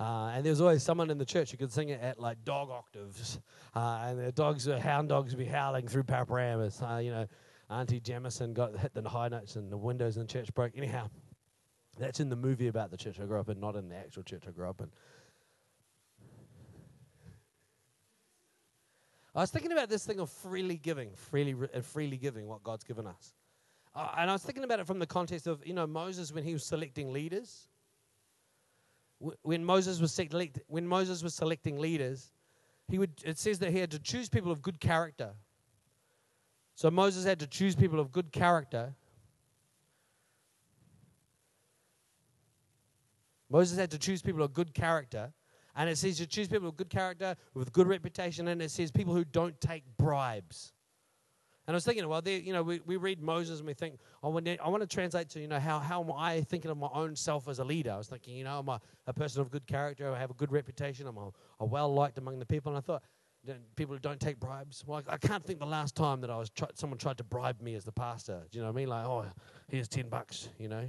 [0.00, 2.44] Uh, and there was always someone in the church who could sing it at like
[2.44, 3.40] dog octaves.
[3.74, 6.70] Uh, and the dogs, uh, hound dogs, would be howling through Paraparaumu.
[6.82, 7.26] Uh, you know,
[7.68, 10.72] Auntie Jamison got hit the high notes and the windows in the church broke.
[10.76, 11.08] Anyhow,
[11.98, 14.22] that's in the movie about the church I grew up in, not in the actual
[14.22, 14.88] church I grew up in.
[19.34, 22.84] I was thinking about this thing of freely giving, freely, uh, freely giving what God's
[22.84, 23.34] given us.
[23.94, 26.44] Uh, and I was thinking about it from the context of, you know, Moses when
[26.44, 27.68] he was selecting leaders.
[29.24, 32.32] Wh- When Moses was select, when Moses was selecting leaders,
[32.88, 35.30] he would it says that he had to choose people of good character.
[36.74, 38.94] So Moses had to choose people of good character.
[43.50, 45.32] Moses had to choose people of good character.
[45.74, 48.90] And it says you choose people of good character with good reputation, and it says
[48.90, 50.72] people who don't take bribes.
[51.68, 54.28] And I was thinking, well, you know, we, we read Moses and we think, I
[54.28, 56.78] want, to, I want to translate to, you know, how, how am I thinking of
[56.78, 57.92] my own self as a leader?
[57.92, 60.34] I was thinking, you know, I'm a, a person of good character, I have a
[60.34, 62.72] good reputation, I'm a, a well liked among the people.
[62.72, 63.02] And I thought,
[63.76, 64.82] people who don't take bribes.
[64.86, 67.24] Well, I, I can't think the last time that I was try, someone tried to
[67.24, 68.42] bribe me as the pastor.
[68.50, 68.88] Do you know what I mean?
[68.88, 69.26] Like, oh,
[69.68, 70.88] here's 10 bucks, you know.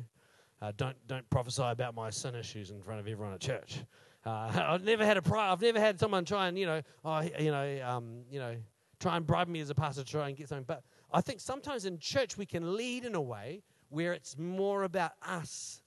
[0.62, 3.82] Uh, don't don't prophesy about my sin issues in front of everyone at church.
[4.26, 7.22] Uh, I've never had a pri- I've never had someone try and you know oh
[7.22, 8.56] you know um, you know
[9.00, 10.66] try and bribe me as a pastor to try and get something.
[10.68, 14.84] But I think sometimes in church we can lead in a way where it's more
[14.84, 15.82] about us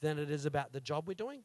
[0.00, 1.42] than it is about the job we're doing.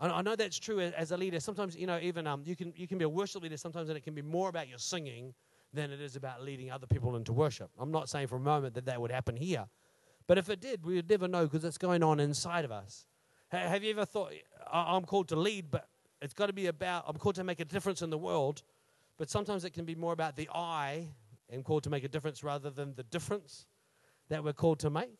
[0.00, 1.40] I, know that's true as a leader.
[1.40, 3.98] Sometimes you know even um, you can you can be a worship leader sometimes, and
[3.98, 5.34] it can be more about your singing
[5.72, 7.70] than it is about leading other people into worship.
[7.78, 9.66] I'm not saying for a moment that that would happen here.
[10.28, 13.06] But if it did, we would never know because it's going on inside of us.
[13.48, 14.32] Have you ever thought,
[14.70, 15.88] I'm called to lead, but
[16.20, 18.62] it's got to be about, I'm called to make a difference in the world,
[19.18, 21.08] but sometimes it can be more about the I
[21.50, 23.66] and called to make a difference rather than the difference
[24.28, 25.18] that we're called to make.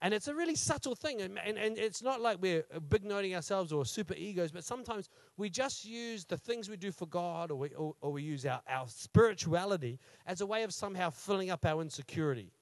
[0.00, 1.22] And it's a really subtle thing.
[1.22, 5.08] And, and, and it's not like we're big noting ourselves or super egos, but sometimes
[5.36, 8.44] we just use the things we do for God or we, or, or we use
[8.44, 12.52] our, our spirituality as a way of somehow filling up our insecurity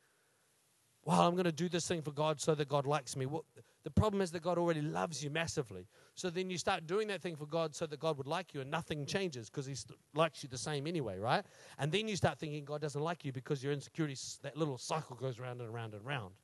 [1.05, 3.27] well, I'm going to do this thing for God so that God likes me.
[3.27, 3.45] Well,
[3.85, 5.88] the problem is that God already loves you massively.
[6.14, 8.61] So then you start doing that thing for God so that God would like you,
[8.61, 9.75] and nothing changes because He
[10.14, 11.45] likes you the same anyway, right?
[11.79, 15.16] And then you start thinking God doesn't like you because your insecurity, that little cycle
[15.16, 16.35] goes round and round and round.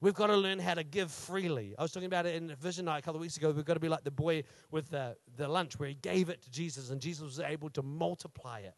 [0.00, 1.74] We've got to learn how to give freely.
[1.78, 3.50] I was talking about it in Vision Night a couple of weeks ago.
[3.50, 6.42] We've got to be like the boy with the, the lunch where he gave it
[6.42, 8.74] to Jesus and Jesus was able to multiply it.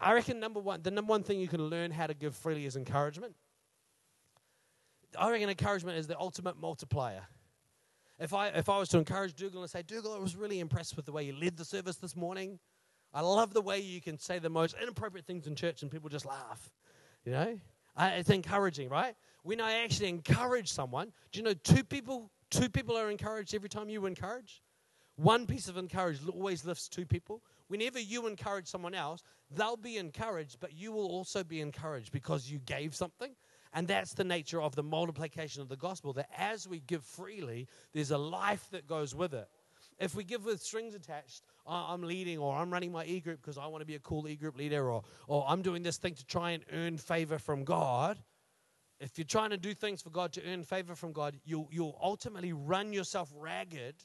[0.00, 2.64] I reckon number one, the number one thing you can learn how to give freely
[2.64, 3.34] is encouragement.
[5.18, 7.22] I reckon encouragement is the ultimate multiplier.
[8.18, 10.96] If I, if I was to encourage Dougal and say, Dougal, I was really impressed
[10.96, 12.58] with the way you led the service this morning.
[13.12, 16.08] I love the way you can say the most inappropriate things in church and people
[16.08, 16.72] just laugh.
[17.24, 17.58] You know?
[17.98, 19.14] It's encouraging, right?
[19.42, 23.68] When I actually encourage someone, do you know two people, two people are encouraged every
[23.68, 24.62] time you encourage?
[25.16, 27.42] One piece of encouragement always lifts two people.
[27.68, 32.50] Whenever you encourage someone else, they'll be encouraged, but you will also be encouraged because
[32.50, 33.32] you gave something.
[33.74, 37.66] And that's the nature of the multiplication of the gospel that as we give freely,
[37.92, 39.48] there's a life that goes with it.
[39.98, 43.40] If we give with strings attached, "I- I'm leading or I'm running my e group
[43.40, 45.98] because I want to be a cool e group leader or, or I'm doing this
[45.98, 48.22] thing to try and earn favor from God,
[49.00, 51.98] if you're trying to do things for God to earn favor from God, you'll, you'll
[52.00, 53.96] ultimately run yourself ragged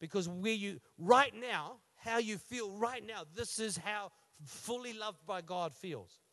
[0.00, 4.10] because where you, right now, how you feel right now, this is how
[4.44, 6.23] fully loved by God feels.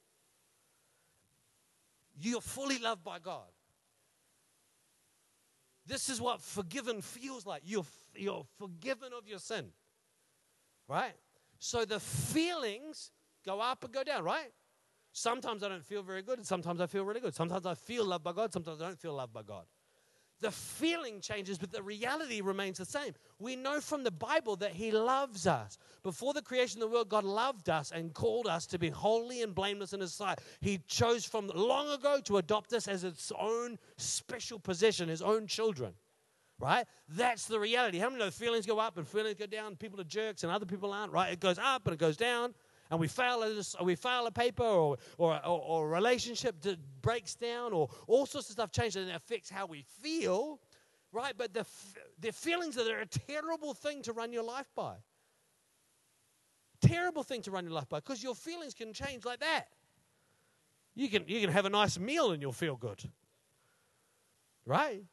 [2.23, 3.47] You're fully loved by God.
[5.85, 7.63] This is what forgiven feels like.
[7.65, 9.65] You're, you're forgiven of your sin.
[10.87, 11.13] Right?
[11.59, 13.11] So the feelings
[13.45, 14.51] go up and go down, right?
[15.13, 17.35] Sometimes I don't feel very good, and sometimes I feel really good.
[17.35, 19.65] Sometimes I feel loved by God, sometimes I don't feel loved by God.
[20.41, 23.13] The feeling changes, but the reality remains the same.
[23.39, 25.77] We know from the Bible that He loves us.
[26.03, 29.43] Before the creation of the world, God loved us and called us to be holy
[29.43, 30.39] and blameless in His sight.
[30.59, 35.45] He chose from long ago to adopt us as its own special possession, His own
[35.45, 35.93] children.
[36.59, 36.85] Right?
[37.09, 37.97] That's the reality.
[37.97, 39.75] How many know feelings go up and feelings go down?
[39.75, 41.33] People are jerks and other people aren't, right?
[41.33, 42.53] It goes up and it goes down
[42.91, 46.55] and we fail this, we fail a paper or, or, or, a relationship
[47.01, 50.59] breaks down or all sorts of stuff changes and it affects how we feel
[51.13, 51.33] right?
[51.37, 51.65] But the,
[52.19, 54.95] the feelings are a terrible thing to run your life by.
[56.81, 59.65] Terrible thing to run your life by because your feelings can change like that.
[60.95, 63.03] You can, you can have a nice meal and you'll feel good
[64.65, 65.03] right?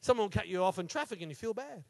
[0.00, 1.84] Someone will cut you off in traffic and you feel bad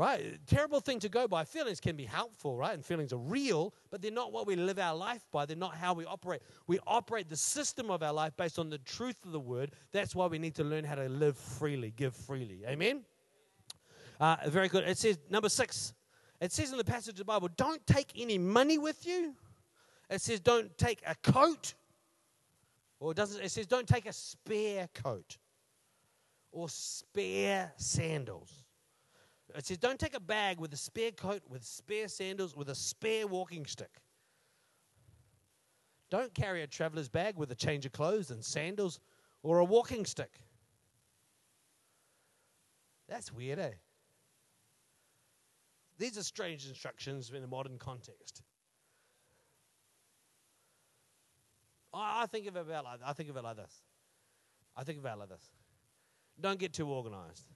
[0.00, 0.38] Right?
[0.46, 1.44] Terrible thing to go by.
[1.44, 2.72] Feelings can be helpful, right?
[2.72, 5.44] And feelings are real, but they're not what we live our life by.
[5.44, 6.40] They're not how we operate.
[6.66, 9.72] We operate the system of our life based on the truth of the word.
[9.92, 12.62] That's why we need to learn how to live freely, give freely.
[12.66, 13.04] Amen?
[14.18, 14.84] Uh, very good.
[14.84, 15.92] It says, number six,
[16.40, 19.34] it says in the passage of the Bible, don't take any money with you.
[20.08, 21.74] It says, don't take a coat.
[23.00, 25.36] Or it doesn't, it says, don't take a spare coat
[26.52, 28.59] or spare sandals.
[29.54, 32.74] It says, don't take a bag with a spare coat, with spare sandals, with a
[32.74, 34.00] spare walking stick.
[36.10, 39.00] Don't carry a traveler's bag with a change of clothes and sandals
[39.42, 40.40] or a walking stick.
[43.08, 43.72] That's weird, eh?
[45.98, 48.42] These are strange instructions in a modern context.
[51.92, 53.82] I, think of it about like, I think of it like this.
[54.76, 55.50] I think of it like this.
[56.40, 57.46] Don't get too organized.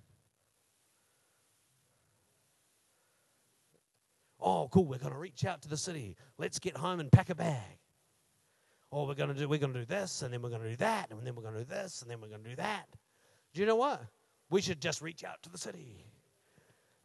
[4.47, 6.17] Oh, cool, we're gonna reach out to the city.
[6.37, 7.79] Let's get home and pack a bag.
[8.93, 11.27] Oh, we're gonna do we're gonna do this, and then we're gonna do that, and
[11.27, 12.85] then we're gonna do this, and then we're gonna do that.
[13.55, 14.03] Do you know what?
[14.51, 16.05] We should just reach out to the city.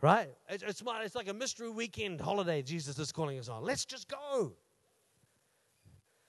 [0.02, 0.30] Right?
[0.50, 3.64] It's, it's, it's like a mystery weekend holiday Jesus is calling us on.
[3.64, 4.54] Let's just go.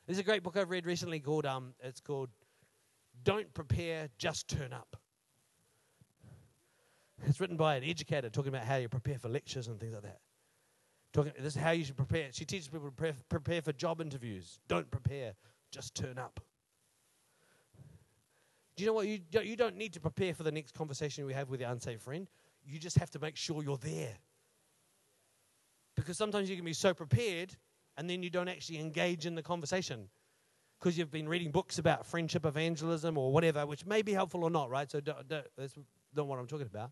[0.07, 2.31] There's a great book I've read recently called um, it's called
[3.25, 4.97] Don't Prepare, Just Turn Up.
[7.27, 10.03] It's written by an educator talking about how you prepare for lectures and things like
[10.05, 10.21] that.
[11.13, 12.29] Talking, this is how you should prepare.
[12.33, 14.61] She teaches people to prepare, prepare for job interviews.
[14.69, 15.35] Don't prepare,
[15.73, 16.41] just turn up.
[18.77, 19.09] Do you know what?
[19.09, 22.01] You you don't need to prepare for the next conversation we have with your unsafe
[22.01, 22.29] friend.
[22.65, 24.17] You just have to make sure you're there.
[25.97, 27.57] Because sometimes you can be so prepared
[27.97, 30.09] and then you don't actually engage in the conversation
[30.79, 34.51] because you've been reading books about friendship evangelism or whatever, which may be helpful or
[34.51, 34.91] not, right?
[34.91, 35.75] So don't, don't, that's
[36.17, 36.91] not what I'm talking about.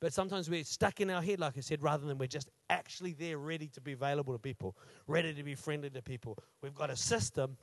[0.00, 3.14] But sometimes we're stuck in our head, like I said, rather than we're just actually
[3.14, 4.76] there ready to be available to people,
[5.08, 6.38] ready to be friendly to people.
[6.62, 7.56] We've got a system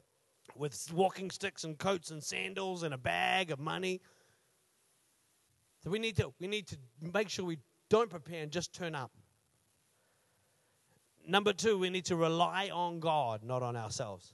[0.56, 4.02] with walking sticks and coats and sandals and a bag of money.
[5.84, 6.78] So we need to we need to
[7.14, 7.60] make sure we
[7.90, 9.12] don't prepare and just turn up.
[11.28, 14.34] Number two, we need to rely on God, not on ourselves.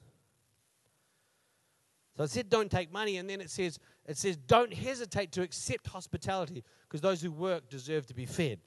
[2.22, 5.42] So it said don't take money, and then it says it says don't hesitate to
[5.42, 8.60] accept hospitality, because those who work deserve to be fed.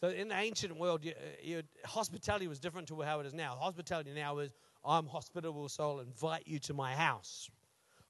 [0.00, 3.34] So in the ancient world, you, uh, you, hospitality was different to how it is
[3.34, 3.56] now.
[3.56, 4.52] Hospitality now is
[4.84, 7.50] I'm hospitable, so I'll invite you to my house.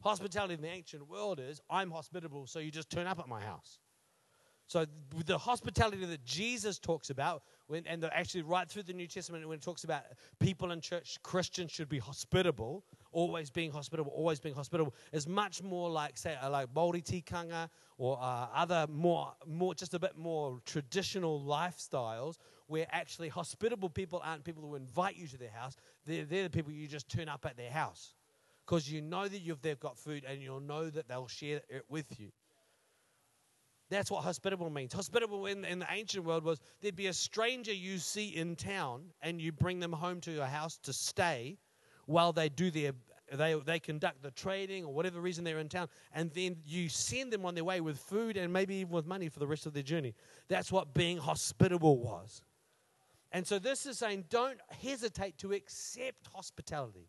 [0.02, 3.40] Hospitality in the ancient world is I'm hospitable, so you just turn up at my
[3.40, 3.78] house.
[4.66, 9.06] So th- the hospitality that Jesus talks about, when, and actually right through the New
[9.06, 10.02] Testament, when it talks about
[10.40, 15.62] people in church, Christians should be hospitable, always being hospitable, always being hospitable, is much
[15.62, 20.16] more like say uh, like Māori tikanga or uh, other more more just a bit
[20.16, 22.36] more traditional lifestyles
[22.66, 25.76] where actually hospitable people aren't people who invite you to their house.
[26.06, 28.14] They're, they're the people you just turn up at their house
[28.64, 31.84] because you know that you've, they've got food and you'll know that they'll share it
[31.88, 32.30] with you.
[33.90, 34.92] That's what hospitable means.
[34.92, 39.02] Hospitable in, in the ancient world was there'd be a stranger you see in town
[39.20, 41.58] and you bring them home to your house to stay
[42.10, 42.92] while they do their
[43.32, 47.32] they, they conduct the trading or whatever reason they're in town, and then you send
[47.32, 49.72] them on their way with food and maybe even with money for the rest of
[49.72, 50.14] their journey.
[50.48, 52.42] That's what being hospitable was.
[53.30, 57.08] And so this is saying don't hesitate to accept hospitality.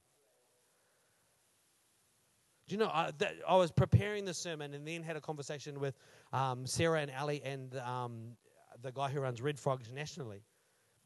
[2.68, 5.80] Do you know, I, that, I was preparing the sermon and then had a conversation
[5.80, 5.96] with
[6.32, 8.38] um, Sarah and Ali and um,
[8.84, 10.44] the guy who runs Red Frogs nationally.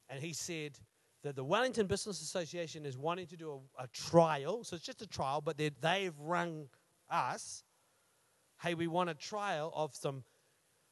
[0.10, 0.78] And he said
[1.26, 4.64] that the Wellington Business Association is wanting to do a, a trial.
[4.64, 6.70] So it's just a trial, but they- they've rung
[7.10, 7.64] us.
[8.62, 10.24] Hey, we want a trial of some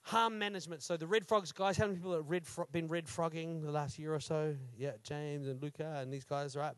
[0.01, 0.81] harm management.
[0.84, 3.71] So the Red Frogs guys, how many people have red fro- been red frogging the
[3.71, 4.55] last year or so?
[4.75, 6.73] Yeah, James and Luca and these guys, right?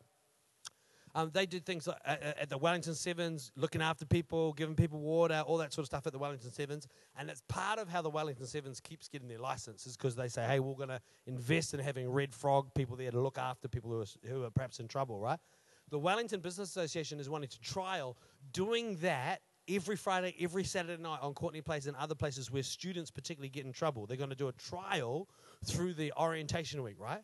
[1.16, 5.00] Um, they did things like, at, at the Wellington Sevens, looking after people, giving people
[5.00, 6.90] water, all that sort of stuff at the Wellington Sevens.
[7.18, 10.28] And it's part of how the Wellington Sevens keeps getting their license is because they
[10.28, 13.70] say, hey, we're going to invest in having red frog people there to look after
[13.70, 15.40] people who are, who are perhaps in trouble, right?
[15.90, 18.18] The Wellington Business Association is wanting to trial
[18.52, 19.40] doing that
[19.70, 23.66] every Friday, every Saturday night on Courtenay Place and other places where students particularly get
[23.66, 24.06] in trouble.
[24.06, 25.30] They're going to do a trial
[25.66, 27.22] through the orientation week, right?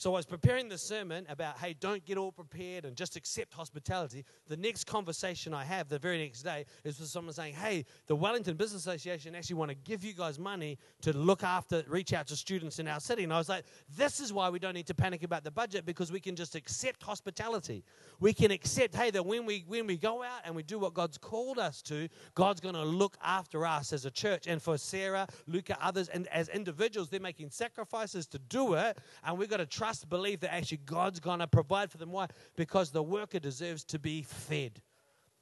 [0.00, 3.52] So I was preparing the sermon about, hey, don't get all prepared and just accept
[3.52, 4.24] hospitality.
[4.48, 8.16] The next conversation I have the very next day is with someone saying, hey, the
[8.16, 12.26] Wellington Business Association actually want to give you guys money to look after, reach out
[12.28, 13.24] to students in our city.
[13.24, 15.84] And I was like, this is why we don't need to panic about the budget
[15.84, 17.84] because we can just accept hospitality.
[18.20, 20.94] We can accept, hey, that when we when we go out and we do what
[20.94, 24.46] God's called us to, God's going to look after us as a church.
[24.46, 28.96] And for Sarah, Luca, others, and as individuals, they're making sacrifices to do it.
[29.24, 32.12] And we've got to trust, believe that actually God's going to provide for them.
[32.12, 32.26] Why?
[32.56, 34.80] Because the worker deserves to be fed.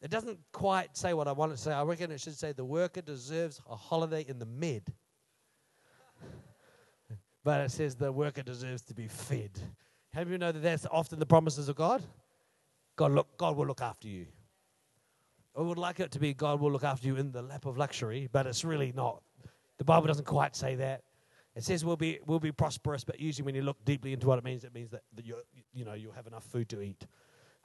[0.00, 1.72] It doesn't quite say what I want to say.
[1.72, 4.82] I reckon it should say the worker deserves a holiday in the med.
[7.44, 9.50] but it says the worker deserves to be fed.
[10.14, 12.02] How do you know that that's often the promises of God?
[12.96, 14.26] God, look, God will look after you.
[15.56, 17.76] I would like it to be God will look after you in the lap of
[17.76, 19.22] luxury, but it's really not.
[19.78, 21.02] The Bible doesn't quite say that.
[21.58, 24.38] It says we'll be we'll be prosperous, but usually when you look deeply into what
[24.38, 25.38] it means, it means that, that you
[25.72, 27.04] you know you'll have enough food to eat.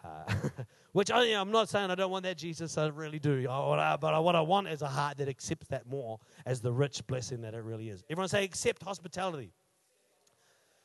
[0.03, 0.33] Uh,
[0.93, 2.75] which I, I'm not saying I don't want that, Jesus.
[2.75, 3.47] I really do.
[3.47, 6.73] I, but I, what I want is a heart that accepts that more as the
[6.73, 8.03] rich blessing that it really is.
[8.09, 9.53] Everyone say, accept hospitality.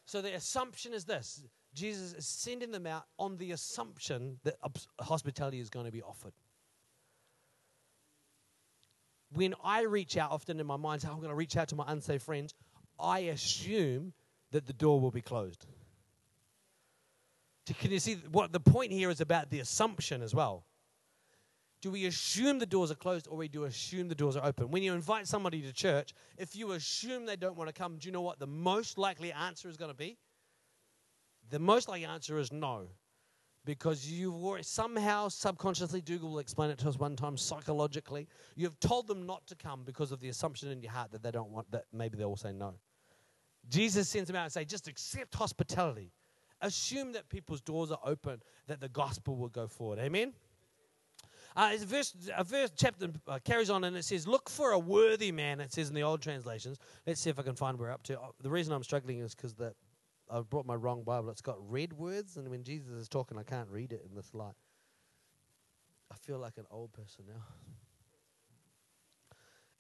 [0.05, 1.43] So the assumption is this
[1.73, 4.57] Jesus is sending them out on the assumption that
[5.01, 6.35] hospitality is going to be offered.
[9.33, 11.85] When I reach out, often in my mind, I'm going to reach out to my
[11.89, 12.55] unsafe friends,
[12.99, 14.13] I assume
[14.51, 15.67] that the door will be closed.
[17.81, 20.65] Can you see what the point here is about the assumption as well?
[21.81, 24.45] Do we assume the doors are closed or do we do assume the doors are
[24.45, 24.71] open?
[24.71, 28.09] When you invite somebody to church, if you assume they don't want to come, do
[28.09, 30.19] you know what the most likely answer is going to be?
[31.51, 32.89] The most likely answer is no.
[33.65, 38.27] Because you've somehow subconsciously, Dougal will explain it to us one time psychologically,
[38.57, 41.31] you've told them not to come because of the assumption in your heart that they
[41.31, 42.75] don't want, that maybe they will say no.
[43.69, 46.13] Jesus sends them out and say, just accept hospitality.
[46.61, 49.99] Assume that people's doors are open, that the gospel will go forward.
[50.01, 50.33] Amen?
[51.55, 54.79] Uh, a verse, a verse chapter uh, carries on and it says, Look for a
[54.79, 56.79] worthy man, it says in the old translations.
[57.07, 58.21] Let's see if I can find where we're up to.
[58.21, 59.75] Uh, the reason I'm struggling is because that
[60.31, 61.31] I've brought my wrong Bible.
[61.31, 64.35] It's got red words, and when Jesus is talking, I can't read it in this
[64.35, 64.55] light.
[66.11, 67.43] I feel like an old person now.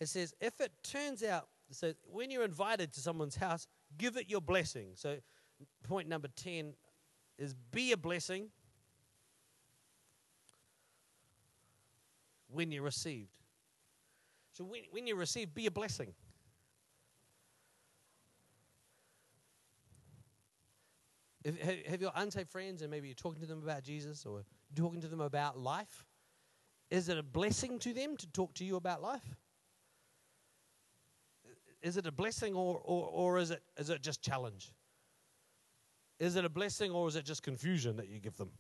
[0.01, 3.66] It says, If it turns out, so when you're invited to someone's house,
[3.97, 4.91] give it your blessing.
[4.95, 5.18] So,
[5.84, 6.74] point number 10
[7.39, 8.49] is be a blessing
[12.51, 13.39] when you're received.
[14.53, 16.12] So when, when you receive, be a blessing.
[21.45, 24.43] If, have, have your unsaved friends and maybe you're talking to them about Jesus or
[24.74, 26.05] talking to them about life?
[26.91, 29.36] Is it a blessing to them to talk to you about life?
[31.83, 34.72] Is it a blessing or, or, or is, it, is it just challenge?
[36.18, 38.51] Is it a blessing or is it just confusion that you give them?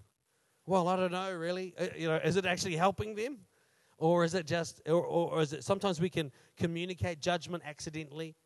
[0.66, 1.74] Well, I don't know, really.
[1.78, 3.38] Uh, you know, is it actually helping them?
[3.96, 8.36] Or is it just, or, or, or is it sometimes we can communicate judgment accidentally?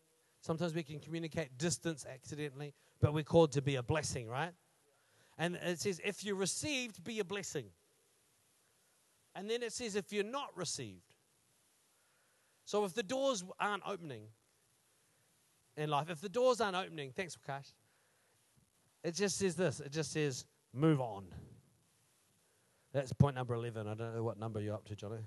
[0.40, 4.52] Sometimes we can communicate distance accidentally, but we're called to be a blessing, right?
[5.36, 7.66] And it says, if you received, be a blessing.
[9.34, 11.12] And then it says, if you're not received.
[12.64, 14.24] So if the doors aren't opening
[15.76, 17.72] in life, if the doors aren't opening, thanks, Prakash.
[19.02, 21.24] It just says this it just says, move on.
[22.92, 23.86] That's point number 11.
[23.86, 25.24] I don't know what number you're up to, Johnny.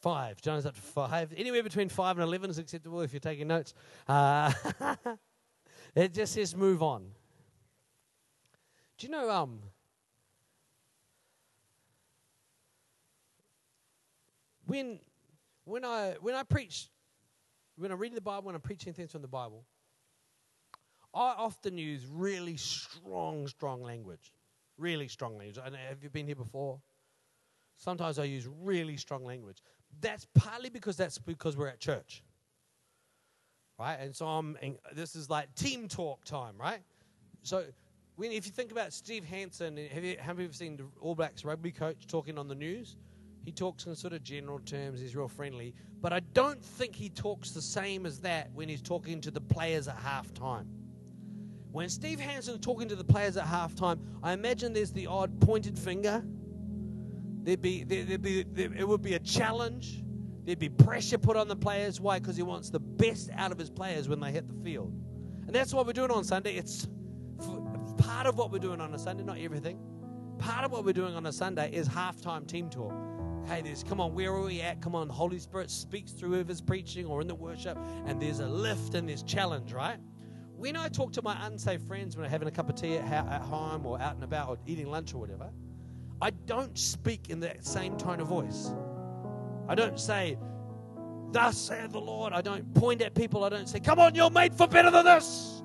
[0.00, 0.40] Five.
[0.40, 1.32] Johnny's up to five.
[1.36, 3.74] Anywhere between five and 11 is acceptable if you're taking notes.
[4.08, 4.52] Uh,
[5.94, 7.06] it just says move on.
[8.96, 9.60] Do you know, um,
[14.66, 15.00] when,
[15.64, 16.88] when, I, when I preach,
[17.76, 19.64] when I'm reading the Bible, when I'm preaching things from the Bible,
[21.14, 24.32] I often use really strong, strong language.
[24.76, 25.58] Really strong language.
[25.64, 26.80] And have you been here before?
[27.76, 29.62] Sometimes I use really strong language.
[30.00, 32.22] That's partly because that's because we're at church.
[33.78, 33.96] Right?
[34.00, 36.80] And so I'm and this is like team talk time, right?
[37.42, 37.64] So
[38.16, 41.14] when if you think about Steve Hansen, have you have you ever seen the All
[41.14, 42.96] Blacks rugby coach talking on the news?
[43.44, 47.10] He talks in sort of general terms, he's real friendly, but I don't think he
[47.10, 50.66] talks the same as that when he's talking to the players at halftime.
[51.70, 55.78] When Steve Hansen's talking to the players at halftime, I imagine there's the odd pointed
[55.78, 56.24] finger.
[57.42, 60.02] There'd be, there, would be, there, it would be a challenge.
[60.44, 62.00] There'd be pressure put on the players.
[62.00, 62.20] Why?
[62.20, 64.92] Because he wants the best out of his players when they hit the field.
[65.46, 66.54] And that's what we're doing on Sunday.
[66.54, 66.86] It's
[67.98, 69.78] part of what we're doing on a Sunday, not everything.
[70.38, 72.94] Part of what we're doing on a Sunday is halftime team talk.
[73.46, 74.80] Hey, there's, come on, where are we at?
[74.80, 78.46] Come on, Holy Spirit speaks through whoever's preaching or in the worship, and there's a
[78.46, 79.98] lift and there's challenge, right?
[80.56, 83.04] When I talk to my unsafe friends when I'm having a cup of tea at,
[83.28, 85.50] at home or out and about or eating lunch or whatever,
[86.22, 88.72] I don't speak in that same tone of voice.
[89.68, 90.38] I don't say,
[91.32, 92.32] Thus saith the Lord.
[92.32, 93.44] I don't point at people.
[93.44, 95.62] I don't say, Come on, you're made for better than this.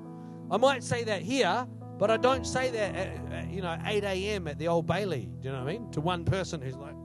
[0.52, 1.66] I might say that here,
[1.98, 4.48] but I don't say that at, at, you know, 8 a.m.
[4.48, 5.30] at the Old Bailey.
[5.40, 5.92] Do you know what I mean?
[5.92, 6.96] To one person who's like,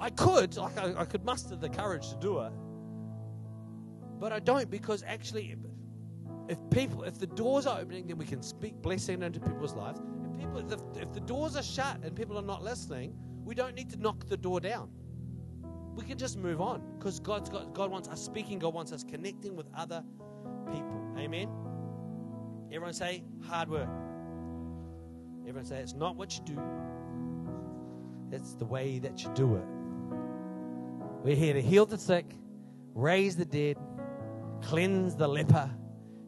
[0.00, 2.52] I could, like, I, I could muster the courage to do it,
[4.18, 5.56] but I don't because actually,
[6.48, 10.00] if people, if the doors are opening, then we can speak blessing into people's lives.
[10.24, 13.14] If people, if the, if the doors are shut and people are not listening,
[13.44, 14.90] we don't need to knock the door down.
[15.94, 18.58] We can just move on because God's got, God wants us speaking.
[18.58, 20.02] God wants us connecting with other
[20.66, 21.14] people.
[21.16, 21.48] Amen.
[22.72, 23.88] Everyone say hard work.
[25.42, 26.60] Everyone say it's not what you do.
[28.32, 29.64] It's the way that you do it.
[31.24, 32.26] We're here to heal the sick,
[32.94, 33.78] raise the dead,
[34.60, 35.70] cleanse the leper,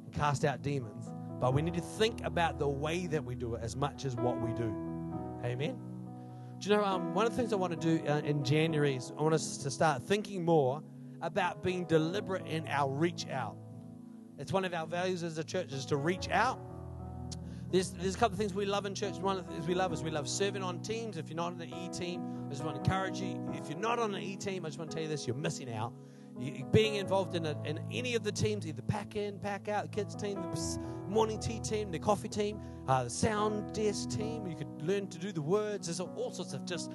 [0.07, 1.13] and cast out demons.
[1.39, 4.17] but we need to think about the way that we do it as much as
[4.17, 4.75] what we do.
[5.45, 5.77] Amen.
[6.61, 8.97] Do you know, um, one of the things I want to do uh, in January
[8.97, 10.83] is I want us to start thinking more
[11.21, 13.59] about being deliberate in our reach out.
[14.39, 16.59] It's one of our values as a church is to reach out.
[17.71, 19.17] There's, there's a couple of things we love in church.
[19.17, 21.17] One of the things we love is we love serving on teams.
[21.17, 23.41] If you're not on the E team, I just want to encourage you.
[23.55, 25.37] If you're not on the E team, I just want to tell you this: you're
[25.37, 25.93] missing out.
[26.39, 29.91] You, being involved in, a, in any of the teams, either pack in, pack out,
[29.91, 34.47] the kids team, the morning tea team, the coffee team, uh, the sound desk team.
[34.47, 35.89] You could learn to do the words.
[35.89, 36.93] There's all sorts of just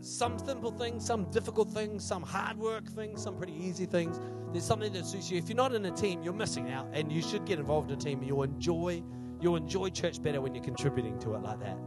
[0.00, 4.20] some simple things, some difficult things, some hard work things, some pretty easy things.
[4.52, 5.38] There's something that suits you.
[5.38, 7.96] If you're not in a team, you're missing out, and you should get involved in
[7.96, 8.22] a team.
[8.22, 9.02] You'll enjoy
[9.44, 11.78] you'll enjoy church better when you're contributing to it like that.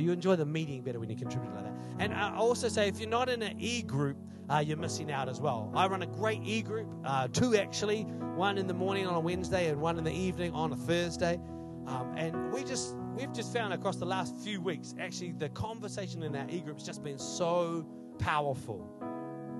[0.00, 1.74] You enjoy the meeting better when you contribute like that.
[1.98, 4.16] And I also say if you're not in an e group,
[4.48, 5.70] uh, you're missing out as well.
[5.74, 8.04] I run a great e group, uh, two actually,
[8.36, 11.40] one in the morning on a Wednesday and one in the evening on a Thursday.
[11.86, 16.22] Um, and we just we've just found across the last few weeks, actually, the conversation
[16.22, 17.86] in our e group has just been so
[18.18, 18.88] powerful.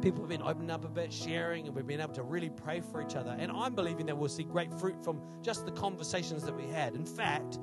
[0.02, 2.80] People have been opening up a bit, sharing, and we've been able to really pray
[2.80, 3.34] for each other.
[3.38, 6.94] And I'm believing that we'll see great fruit from just the conversations that we had.
[6.94, 7.58] In fact,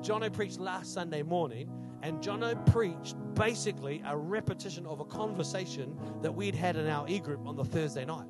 [0.00, 1.68] Jono preached last Sunday morning,
[2.02, 7.18] and Jono preached basically a repetition of a conversation that we'd had in our e
[7.18, 8.26] group on the Thursday night.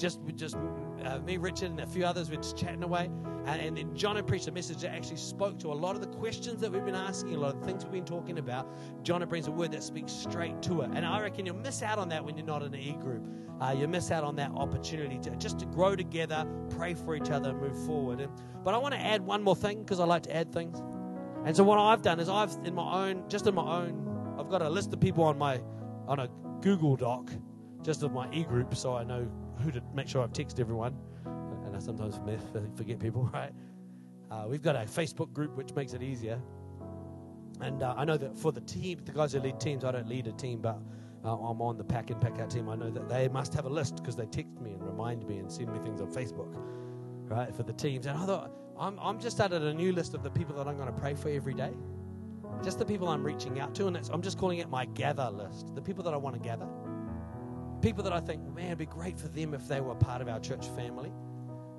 [0.00, 0.56] Just, just
[1.04, 3.10] uh, me, Richard, and a few others were just chatting away.
[3.44, 6.06] And, and then Jono preached a message that actually spoke to a lot of the
[6.06, 8.66] questions that we've been asking, a lot of things we've been talking about.
[9.04, 10.90] Jono brings a word that speaks straight to it.
[10.94, 13.26] And I reckon you'll miss out on that when you're not in an e group.
[13.60, 17.28] Uh, you miss out on that opportunity to just to grow together, pray for each
[17.30, 18.20] other, and move forward.
[18.20, 18.32] And,
[18.64, 20.82] but I want to add one more thing because I like to add things.
[21.44, 24.48] And so what I've done is I've in my own, just in my own, I've
[24.48, 25.60] got a list of people on my
[26.08, 26.28] on a
[26.62, 27.30] Google Doc,
[27.82, 29.30] just of my e group, so I know
[29.60, 30.96] who to make sure I've texted everyone.
[31.64, 32.18] And I sometimes
[32.76, 33.52] forget people, right?
[34.30, 36.40] Uh, we've got a Facebook group which makes it easier.
[37.60, 40.08] And uh, I know that for the team, the guys who lead teams, I don't
[40.08, 40.78] lead a team, but
[41.24, 42.68] uh, I'm on the pack and pack out team.
[42.68, 45.38] I know that they must have a list because they text me and remind me
[45.38, 46.54] and send me things on Facebook,
[47.28, 48.06] right, for the teams.
[48.06, 50.76] And I thought, I'm, I'm just started a new list of the people that I'm
[50.76, 51.72] going to pray for every day.
[52.62, 55.74] Just the people I'm reaching out to, and I'm just calling it my gather list.
[55.74, 56.66] The people that I want to gather.
[57.82, 60.28] People that I think, man, it'd be great for them if they were part of
[60.28, 61.12] our church family.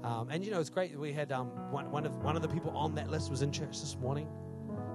[0.03, 0.97] Um, and you know, it's great.
[0.97, 3.51] We had um, one, one of one of the people on that list was in
[3.51, 4.27] church this morning.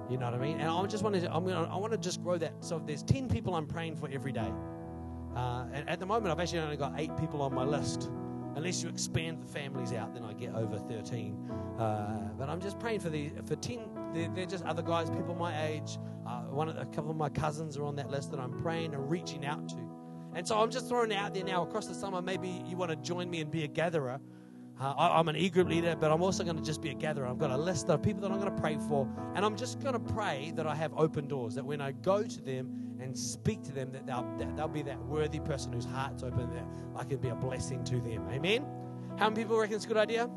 [0.09, 0.59] You know what I mean?
[0.59, 2.53] And I just wanted to, I'm gonna, I want to just grow that.
[2.59, 4.51] So there's ten people I'm praying for every day.
[5.35, 8.09] Uh, and at the moment, I've actually only got eight people on my list.
[8.55, 11.37] Unless you expand the families out, then I get over 13.
[11.77, 13.81] Uh, but I'm just praying for the for 10.
[14.15, 15.99] They're, they're just other guys, people my age.
[16.25, 19.11] Uh, one, a couple of my cousins are on that list that I'm praying and
[19.11, 19.86] reaching out to.
[20.37, 22.21] And so I'm just throwing out there now across the summer.
[22.21, 24.19] Maybe you want to join me and be a gatherer.
[24.79, 26.93] Uh, I, am an e group leader, but I'm also going to just be a
[26.93, 27.25] gatherer.
[27.25, 29.79] I've got a list of people that I'm going to pray for, and I'm just
[29.79, 31.55] going to pray that I have open doors.
[31.55, 34.83] That when I go to them and speak to them, that they'll, that they'll be
[34.83, 36.65] that worthy person whose heart's open, that
[36.95, 38.27] I can be a blessing to them.
[38.31, 38.63] Amen.
[39.17, 40.29] How many people reckon it's a good idea?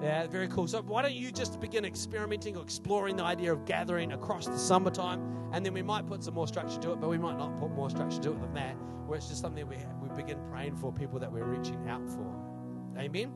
[0.00, 0.68] Yeah, very cool.
[0.68, 4.58] So why don't you just begin experimenting or exploring the idea of gathering across the
[4.58, 7.58] summertime, and then we might put some more structure to it, but we might not
[7.58, 8.76] put more structure to it than that,
[9.06, 12.34] where it's just something we we begin praying for people that we're reaching out for.
[12.98, 13.32] Amen.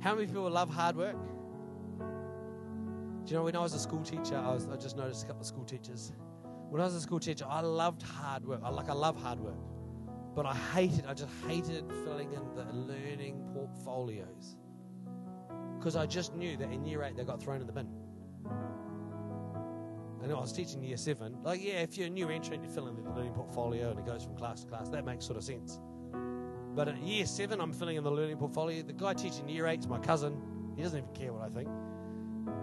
[0.00, 1.16] How many people love hard work?
[3.24, 5.26] Do you know when I was a school teacher, I, was, I just noticed a
[5.26, 6.12] couple of school teachers.
[6.70, 8.60] When I was a school teacher, I loved hard work.
[8.64, 9.58] I like I love hard work,
[10.34, 11.06] but I hated.
[11.06, 14.56] I just hated filling in the learning portfolios
[15.78, 17.88] because I just knew that in year eight they got thrown in the bin.
[20.22, 21.36] And I was teaching year seven.
[21.42, 24.06] Like, yeah, if you're a new entrant, you fill in the learning portfolio and it
[24.06, 24.88] goes from class to class.
[24.88, 25.80] That makes sort of sense.
[26.74, 28.82] But in year seven, I'm filling in the learning portfolio.
[28.82, 30.40] The guy teaching year eight is my cousin.
[30.76, 31.68] He doesn't even care what I think.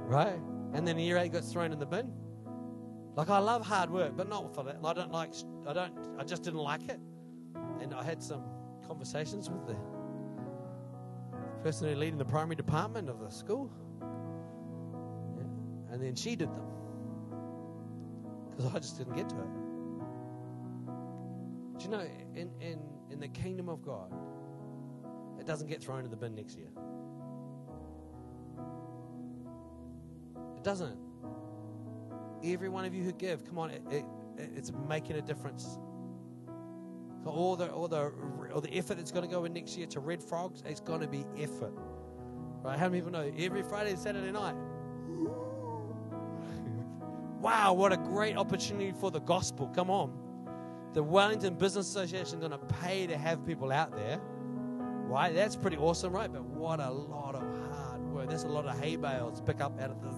[0.07, 0.39] Right?
[0.73, 2.11] And then year eight gets thrown in the bin.
[3.15, 4.77] Like I love hard work, but not for that.
[4.83, 5.33] I don't like.
[5.67, 5.93] I don't.
[6.17, 6.99] I just didn't like it.
[7.81, 8.43] And I had some
[8.87, 9.75] conversations with the
[11.61, 13.69] person who leading the primary department of the school.
[15.91, 16.78] And then she did them
[18.59, 19.47] because I just didn't get to it.
[21.77, 22.01] Do you know
[22.35, 22.79] in in
[23.09, 24.13] in the kingdom of God,
[25.39, 26.67] it doesn't get thrown in the bin next year.
[30.57, 30.97] It doesn't.
[32.43, 34.05] Every one of you who give, come on, it, it,
[34.37, 35.79] it's making a difference.
[37.25, 38.11] all the all the
[38.53, 40.99] all the effort that's going to go in next year to Red Frogs, it's going
[41.01, 41.73] to be effort.
[42.61, 42.77] Right?
[42.77, 44.55] How many people know every Friday and Saturday night?
[47.39, 49.67] Wow, what a great opportunity for the gospel.
[49.67, 50.29] Come on
[50.93, 54.19] the Wellington Business Association going to pay to have people out there,
[55.07, 55.33] right?
[55.33, 56.31] That's pretty awesome, right?
[56.31, 57.43] But what a lot of
[57.75, 58.29] hard work.
[58.29, 60.09] That's a lot of hay bales pick up out of the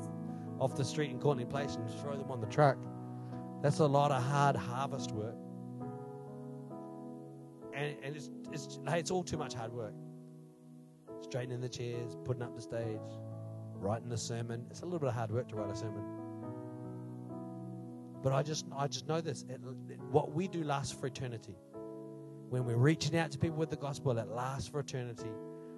[0.59, 2.77] off the street in Courtenay Place and throw them on the truck.
[3.61, 5.35] That's a lot of hard harvest work.
[7.73, 9.93] And, and it's, it's, it's all too much hard work.
[11.21, 12.99] Straightening the chairs, putting up the stage,
[13.73, 14.65] writing the sermon.
[14.69, 16.20] It's a little bit of hard work to write a sermon.
[18.23, 19.45] But I just, I just know this.
[19.49, 19.59] It,
[20.11, 21.55] what we do lasts for eternity.
[22.49, 25.31] When we're reaching out to people with the gospel, it lasts for eternity.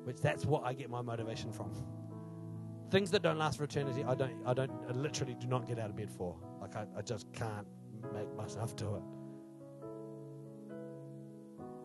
[0.03, 1.71] Which that's what I get my motivation from.
[2.91, 5.79] Things that don't last for eternity, I don't, I don't, I literally do not get
[5.79, 6.35] out of bed for.
[6.59, 7.65] Like I, I just can't
[8.13, 9.01] make myself do it.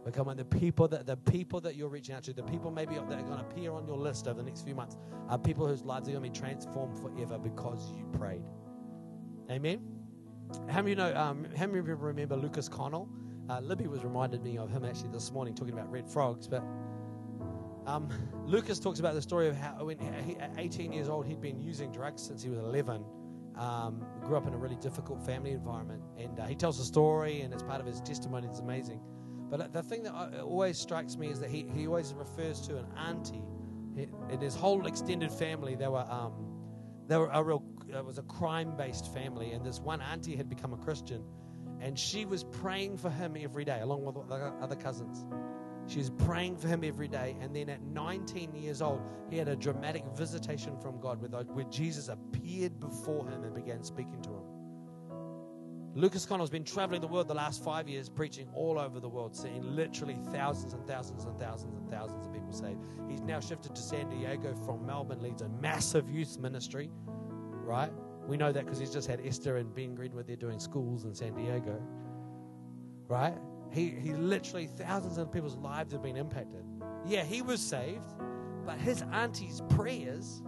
[0.05, 2.71] But come on, the people that the people that you're reaching out to, the people
[2.71, 4.97] maybe that are going to appear on your list over the next few months,
[5.29, 8.45] are people whose lives are going to be transformed forever because you prayed.
[9.51, 9.98] Amen.
[10.69, 11.15] How many you know?
[11.15, 13.09] Um, how many of you remember Lucas Connell?
[13.49, 16.47] Uh, Libby was reminded me of him actually this morning talking about red frogs.
[16.47, 16.63] But
[17.87, 18.09] um,
[18.47, 21.61] Lucas talks about the story of how, when he, at 18 years old, he'd been
[21.61, 23.05] using drugs since he was 11.
[23.57, 27.41] Um, grew up in a really difficult family environment, and uh, he tells a story,
[27.41, 28.47] and it's part of his testimony.
[28.47, 29.01] It's amazing.
[29.51, 32.79] But the thing that uh, always strikes me is that he, he always refers to
[32.79, 33.43] an auntie.
[34.31, 36.35] In his whole extended family, they were um,
[37.09, 37.65] they were a real
[37.97, 41.25] it was a crime based family, and this one auntie had become a Christian,
[41.81, 45.25] and she was praying for him every day, along with the other cousins.
[45.87, 49.49] She was praying for him every day, and then at 19 years old, he had
[49.49, 54.21] a dramatic visitation from God where, uh, where Jesus appeared before him and began speaking
[54.23, 54.43] to him.
[55.95, 59.35] Lucas Connell's been traveling the world the last five years, preaching all over the world,
[59.35, 62.79] seeing literally thousands and thousands and thousands and thousands of people saved.
[63.09, 66.91] He's now shifted to San Diego from Melbourne, leads a massive youth ministry,
[67.69, 67.93] right?
[68.27, 71.15] We know that because he's just had Esther and Ben Greenwood there doing schools in
[71.15, 71.81] San Diego,
[73.07, 73.37] right?
[73.71, 76.65] He, he literally, thousands of people's lives have been impacted.
[77.07, 78.15] Yeah, he was saved,
[78.65, 80.43] but his auntie's prayers,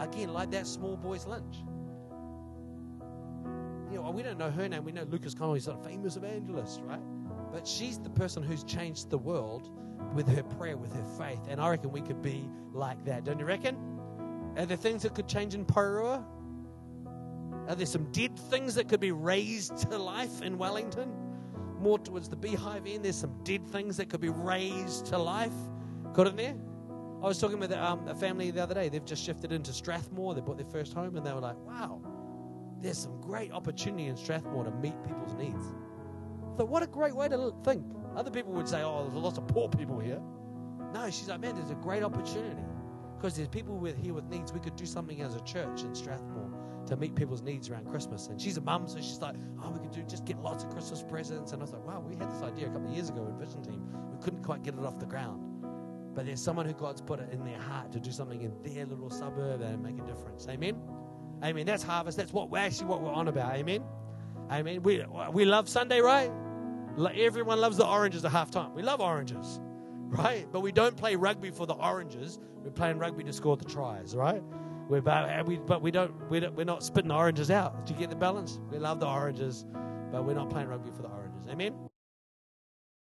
[0.00, 1.56] again, like that small boy's lunch.
[3.90, 4.84] You know, we don't know her name.
[4.84, 5.54] We know Lucas Connell.
[5.54, 7.00] He's a famous evangelist, right?
[7.52, 9.70] But she's the person who's changed the world
[10.14, 11.40] with her prayer, with her faith.
[11.48, 13.24] And I reckon we could be like that.
[13.24, 13.93] Don't you reckon?
[14.56, 16.24] Are there things that could change in Porirua?
[17.68, 21.12] Are there some dead things that could be raised to life in Wellington?
[21.80, 25.52] More towards the beehive end, there's some dead things that could be raised to life.
[26.16, 26.54] It there?
[27.22, 28.88] I was talking with um, a family the other day.
[28.88, 30.34] They've just shifted into Strathmore.
[30.34, 32.00] They bought their first home, and they were like, wow,
[32.80, 35.64] there's some great opportunity in Strathmore to meet people's needs.
[36.56, 37.84] Thought, what a great way to think.
[38.14, 40.20] Other people would say, oh, there's lots of poor people here.
[40.92, 42.62] No, she's like, man, there's a great opportunity
[43.24, 44.52] because there's people with, here with needs.
[44.52, 46.50] We could do something as a church in Strathmore
[46.84, 48.26] to meet people's needs around Christmas.
[48.26, 50.68] And she's a mum, so she's like, oh, we could do just get lots of
[50.68, 51.52] Christmas presents.
[51.52, 53.38] And I was like, wow, we had this idea a couple of years ago in
[53.38, 53.82] Vision Team.
[54.12, 55.40] We couldn't quite get it off the ground.
[56.14, 58.84] But there's someone who God's put it in their heart to do something in their
[58.84, 60.46] little suburb and make a difference.
[60.46, 60.76] Amen.
[61.42, 61.64] Amen.
[61.64, 62.18] That's harvest.
[62.18, 63.54] That's what we're actually what we're on about.
[63.54, 63.82] Amen.
[64.52, 64.82] Amen.
[64.82, 65.02] We
[65.32, 66.30] we love Sunday, right?
[67.16, 68.74] Everyone loves the oranges at halftime.
[68.74, 69.60] We love oranges,
[70.08, 70.46] right?
[70.52, 72.38] But we don't play rugby for the oranges.
[72.62, 74.42] We're playing rugby to score the tries, right?
[74.88, 77.86] We're about, we, but we don't, we don't, we're not spitting oranges out.
[77.86, 78.60] Do you get the balance?
[78.70, 79.64] We love the oranges,
[80.12, 81.46] but we're not playing rugby for the oranges.
[81.48, 81.74] Amen.